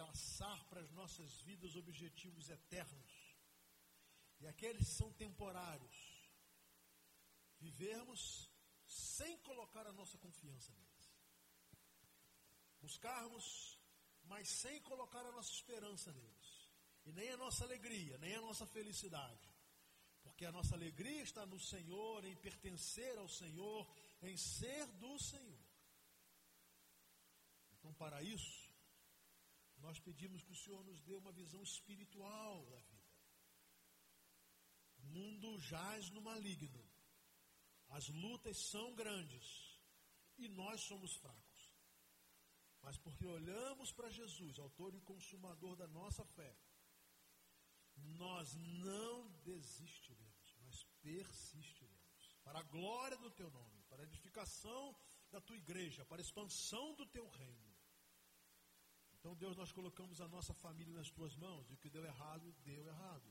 traçar 0.00 0.64
para 0.70 0.80
as 0.80 0.90
nossas 0.92 1.30
vidas 1.42 1.76
objetivos 1.76 2.48
eternos. 2.48 3.14
E 4.40 4.46
aqueles 4.46 4.88
que 4.88 4.94
são 4.94 5.12
temporários, 5.12 5.98
vivermos 7.58 8.22
sem 8.86 9.36
colocar 9.48 9.86
a 9.86 9.92
nossa 9.92 10.16
confiança 10.16 10.72
neles. 10.72 10.88
Buscarmos, 12.80 13.78
mas 14.24 14.48
sem 14.48 14.80
colocar 14.90 15.24
a 15.26 15.32
nossa 15.32 15.52
esperança 15.52 16.10
neles. 16.12 16.50
E 17.04 17.12
nem 17.12 17.28
a 17.30 17.36
nossa 17.36 17.64
alegria, 17.64 18.16
nem 18.18 18.34
a 18.36 18.40
nossa 18.40 18.66
felicidade. 18.66 19.48
Porque 20.22 20.46
a 20.46 20.52
nossa 20.52 20.74
alegria 20.74 21.22
está 21.22 21.44
no 21.44 21.60
Senhor, 21.60 22.24
em 22.24 22.36
pertencer 22.36 23.18
ao 23.18 23.28
Senhor, 23.28 23.86
em 24.22 24.36
ser 24.38 24.86
do 25.04 25.18
Senhor. 25.18 25.64
Então, 27.74 27.92
para 27.94 28.22
isso, 28.22 28.59
nós 29.80 29.98
pedimos 29.98 30.42
que 30.42 30.52
o 30.52 30.56
Senhor 30.56 30.84
nos 30.84 31.00
dê 31.00 31.14
uma 31.14 31.32
visão 31.32 31.62
espiritual 31.62 32.66
da 32.66 32.80
vida. 32.80 33.10
O 34.98 35.02
mundo 35.06 35.58
jaz 35.58 36.10
no 36.10 36.20
maligno. 36.20 36.84
As 37.88 38.08
lutas 38.08 38.56
são 38.56 38.94
grandes 38.94 39.80
e 40.38 40.48
nós 40.48 40.80
somos 40.82 41.16
fracos. 41.16 41.50
Mas 42.82 42.96
porque 42.96 43.26
olhamos 43.26 43.92
para 43.92 44.10
Jesus, 44.10 44.58
autor 44.58 44.94
e 44.94 45.00
consumador 45.00 45.76
da 45.76 45.86
nossa 45.86 46.24
fé, 46.24 46.56
nós 47.96 48.54
não 48.54 49.28
desistiremos, 49.42 50.56
nós 50.60 50.84
persistiremos. 51.02 52.00
Para 52.42 52.60
a 52.60 52.62
glória 52.62 53.18
do 53.18 53.30
teu 53.30 53.50
nome, 53.50 53.82
para 53.88 54.02
a 54.02 54.06
edificação 54.06 54.96
da 55.30 55.40
tua 55.40 55.56
igreja, 55.56 56.04
para 56.06 56.20
a 56.20 56.26
expansão 56.26 56.94
do 56.94 57.06
teu 57.06 57.28
reino. 57.28 57.69
Então, 59.20 59.34
Deus, 59.36 59.54
nós 59.54 59.70
colocamos 59.70 60.18
a 60.22 60.28
nossa 60.28 60.54
família 60.54 60.94
nas 60.94 61.10
tuas 61.10 61.36
mãos, 61.36 61.68
e 61.68 61.74
o 61.74 61.76
que 61.76 61.90
deu 61.90 62.02
errado, 62.02 62.54
deu 62.64 62.86
errado. 62.86 63.30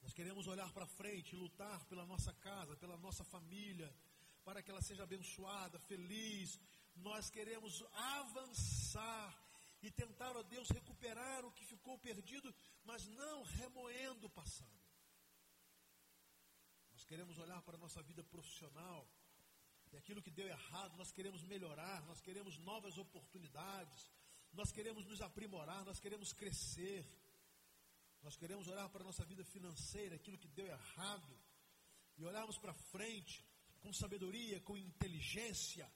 Nós 0.00 0.14
queremos 0.14 0.46
olhar 0.46 0.72
para 0.72 0.86
frente, 0.86 1.36
lutar 1.36 1.84
pela 1.84 2.06
nossa 2.06 2.32
casa, 2.32 2.74
pela 2.76 2.96
nossa 2.96 3.22
família, 3.22 3.94
para 4.42 4.62
que 4.62 4.70
ela 4.70 4.80
seja 4.80 5.02
abençoada, 5.02 5.78
feliz. 5.78 6.58
Nós 6.96 7.28
queremos 7.28 7.84
avançar 7.92 9.38
e 9.82 9.90
tentar, 9.90 10.34
ó 10.34 10.42
Deus, 10.42 10.70
recuperar 10.70 11.44
o 11.44 11.52
que 11.52 11.66
ficou 11.66 11.98
perdido, 11.98 12.54
mas 12.82 13.06
não 13.08 13.42
remoendo 13.42 14.26
o 14.26 14.30
passado. 14.30 14.80
Nós 16.92 17.04
queremos 17.04 17.36
olhar 17.36 17.60
para 17.60 17.76
a 17.76 17.80
nossa 17.80 18.02
vida 18.02 18.24
profissional 18.24 19.06
e 19.94 19.96
aquilo 19.96 20.20
que 20.20 20.30
deu 20.30 20.46
errado, 20.48 20.96
nós 20.96 21.12
queremos 21.12 21.42
melhorar, 21.44 22.04
nós 22.06 22.20
queremos 22.20 22.58
novas 22.58 22.98
oportunidades, 22.98 24.08
nós 24.52 24.72
queremos 24.72 25.04
nos 25.06 25.20
aprimorar, 25.20 25.84
nós 25.84 26.00
queremos 26.00 26.32
crescer. 26.32 27.04
Nós 28.24 28.36
queremos 28.36 28.66
olhar 28.66 28.88
para 28.88 29.02
a 29.02 29.04
nossa 29.04 29.24
vida 29.24 29.44
financeira, 29.44 30.16
aquilo 30.16 30.38
que 30.38 30.48
deu 30.48 30.66
errado, 30.66 31.38
e 32.16 32.24
olharmos 32.24 32.58
para 32.58 32.72
frente 32.72 33.44
com 33.80 33.92
sabedoria, 33.92 34.60
com 34.62 34.76
inteligência, 34.76 35.88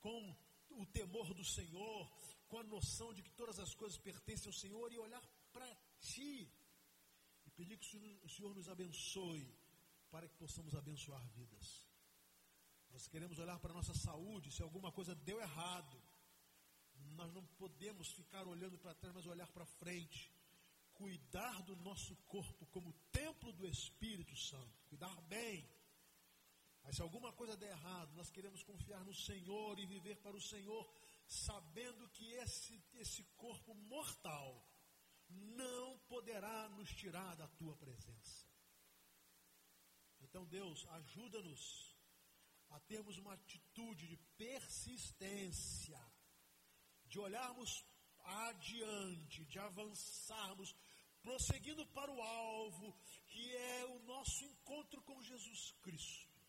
com 0.00 0.36
o 0.70 0.86
temor 0.86 1.32
do 1.32 1.44
Senhor, 1.44 2.10
com 2.48 2.58
a 2.58 2.64
noção 2.64 3.12
de 3.12 3.22
que 3.22 3.30
todas 3.30 3.58
as 3.60 3.72
coisas 3.74 3.98
pertencem 3.98 4.48
ao 4.48 4.52
Senhor 4.52 4.92
e 4.92 4.98
olhar 4.98 5.22
para 5.52 5.68
Ti 6.00 6.50
e 7.46 7.50
pedir 7.50 7.78
que 7.78 8.18
o 8.24 8.28
Senhor 8.28 8.52
nos 8.54 8.68
abençoe 8.68 9.46
para 10.10 10.28
que 10.28 10.36
possamos 10.36 10.74
abençoar 10.74 11.24
vidas. 11.28 11.93
Nós 12.94 13.08
queremos 13.08 13.40
olhar 13.40 13.58
para 13.58 13.72
a 13.72 13.74
nossa 13.74 13.92
saúde, 13.92 14.52
se 14.52 14.62
alguma 14.62 14.92
coisa 14.92 15.16
deu 15.16 15.40
errado, 15.40 16.00
nós 17.16 17.32
não 17.32 17.44
podemos 17.62 18.08
ficar 18.12 18.46
olhando 18.46 18.78
para 18.78 18.94
trás, 18.94 19.12
mas 19.12 19.26
olhar 19.26 19.48
para 19.48 19.66
frente. 19.66 20.32
Cuidar 20.92 21.60
do 21.62 21.74
nosso 21.74 22.14
corpo 22.34 22.64
como 22.66 22.92
templo 23.10 23.52
do 23.52 23.66
Espírito 23.66 24.36
Santo. 24.36 24.80
Cuidar 24.88 25.20
bem. 25.22 25.68
Mas 26.84 26.94
se 26.94 27.02
alguma 27.02 27.32
coisa 27.32 27.56
der 27.56 27.70
errado, 27.70 28.14
nós 28.14 28.30
queremos 28.30 28.62
confiar 28.62 29.04
no 29.04 29.12
Senhor 29.12 29.76
e 29.80 29.86
viver 29.86 30.16
para 30.18 30.36
o 30.36 30.40
Senhor, 30.40 30.88
sabendo 31.26 32.08
que 32.10 32.30
esse, 32.34 32.80
esse 32.94 33.24
corpo 33.36 33.74
mortal 33.74 34.64
não 35.28 35.98
poderá 36.06 36.68
nos 36.68 36.90
tirar 36.90 37.34
da 37.34 37.48
tua 37.48 37.74
presença. 37.74 38.46
Então, 40.20 40.46
Deus, 40.46 40.86
ajuda-nos 40.90 41.93
a 42.74 42.80
termos 42.80 43.16
uma 43.18 43.34
atitude 43.34 44.08
de 44.08 44.16
persistência 44.36 46.00
de 47.06 47.20
olharmos 47.20 47.84
adiante, 48.24 49.44
de 49.44 49.58
avançarmos, 49.60 50.74
prosseguindo 51.22 51.86
para 51.88 52.10
o 52.10 52.20
alvo, 52.20 52.92
que 53.28 53.54
é 53.54 53.84
o 53.84 54.00
nosso 54.00 54.44
encontro 54.44 55.00
com 55.02 55.22
Jesus 55.22 55.72
Cristo, 55.82 56.40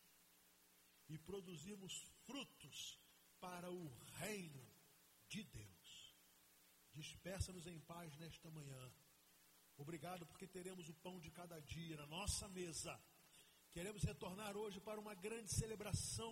e 1.07 1.17
produzirmos 1.19 1.93
frutos 2.25 2.99
para 3.39 3.69
o 3.71 3.88
reino 4.17 4.67
de 5.29 5.43
Deus. 5.43 6.15
Despeça-nos 6.91 7.67
em 7.67 7.79
paz 7.81 8.17
nesta 8.17 8.49
manhã. 8.49 8.91
Obrigado 9.77 10.25
porque 10.25 10.47
teremos 10.47 10.89
o 10.89 10.93
pão 10.95 11.19
de 11.19 11.29
cada 11.29 11.59
dia 11.59 11.97
na 11.97 12.07
nossa 12.07 12.47
mesa. 12.49 12.99
Queremos 13.75 14.03
retornar 14.03 14.55
hoje 14.55 14.79
para 14.79 15.01
uma 15.03 15.13
grande 15.13 15.49
celebração 15.53 16.31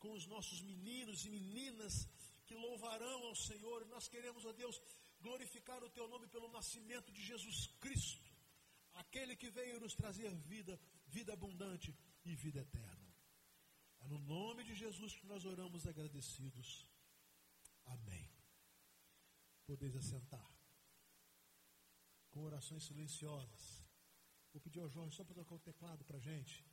com 0.00 0.12
os 0.12 0.26
nossos 0.26 0.60
meninos 0.60 1.24
e 1.24 1.30
meninas 1.30 2.08
que 2.46 2.56
louvarão 2.56 3.26
ao 3.26 3.36
Senhor. 3.36 3.86
Nós 3.86 4.08
queremos, 4.08 4.44
ó 4.44 4.52
Deus, 4.52 4.82
glorificar 5.20 5.84
o 5.84 5.90
Teu 5.90 6.08
nome 6.08 6.26
pelo 6.26 6.48
nascimento 6.48 7.12
de 7.12 7.22
Jesus 7.22 7.68
Cristo, 7.78 8.28
aquele 8.94 9.36
que 9.36 9.50
veio 9.50 9.78
nos 9.78 9.94
trazer 9.94 10.34
vida, 10.34 10.80
vida 11.06 11.32
abundante 11.32 11.96
e 12.24 12.34
vida 12.34 12.58
eterna. 12.58 13.14
É 14.00 14.08
no 14.08 14.18
nome 14.18 14.64
de 14.64 14.74
Jesus 14.74 15.14
que 15.14 15.28
nós 15.28 15.44
oramos 15.44 15.86
agradecidos. 15.86 16.88
Amém. 17.84 18.28
Podeis 19.64 19.94
assentar. 19.94 20.50
Com 22.32 22.42
orações 22.42 22.82
silenciosas. 22.82 23.86
Vou 24.52 24.60
pedir 24.60 24.80
ao 24.80 24.88
Jorge 24.88 25.14
só 25.14 25.22
para 25.22 25.36
tocar 25.36 25.54
o 25.54 25.60
teclado 25.60 26.04
para 26.04 26.16
a 26.16 26.20
gente. 26.20 26.69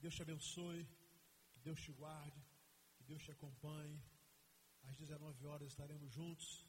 Deus 0.00 0.14
te 0.14 0.22
abençoe, 0.22 0.86
que 1.52 1.60
Deus 1.60 1.80
te 1.80 1.92
guarde, 1.92 2.40
que 2.96 3.04
Deus 3.04 3.22
te 3.22 3.32
acompanhe. 3.32 4.00
Às 4.84 4.96
19 4.96 5.46
horas 5.46 5.68
estaremos 5.68 6.12
juntos 6.12 6.67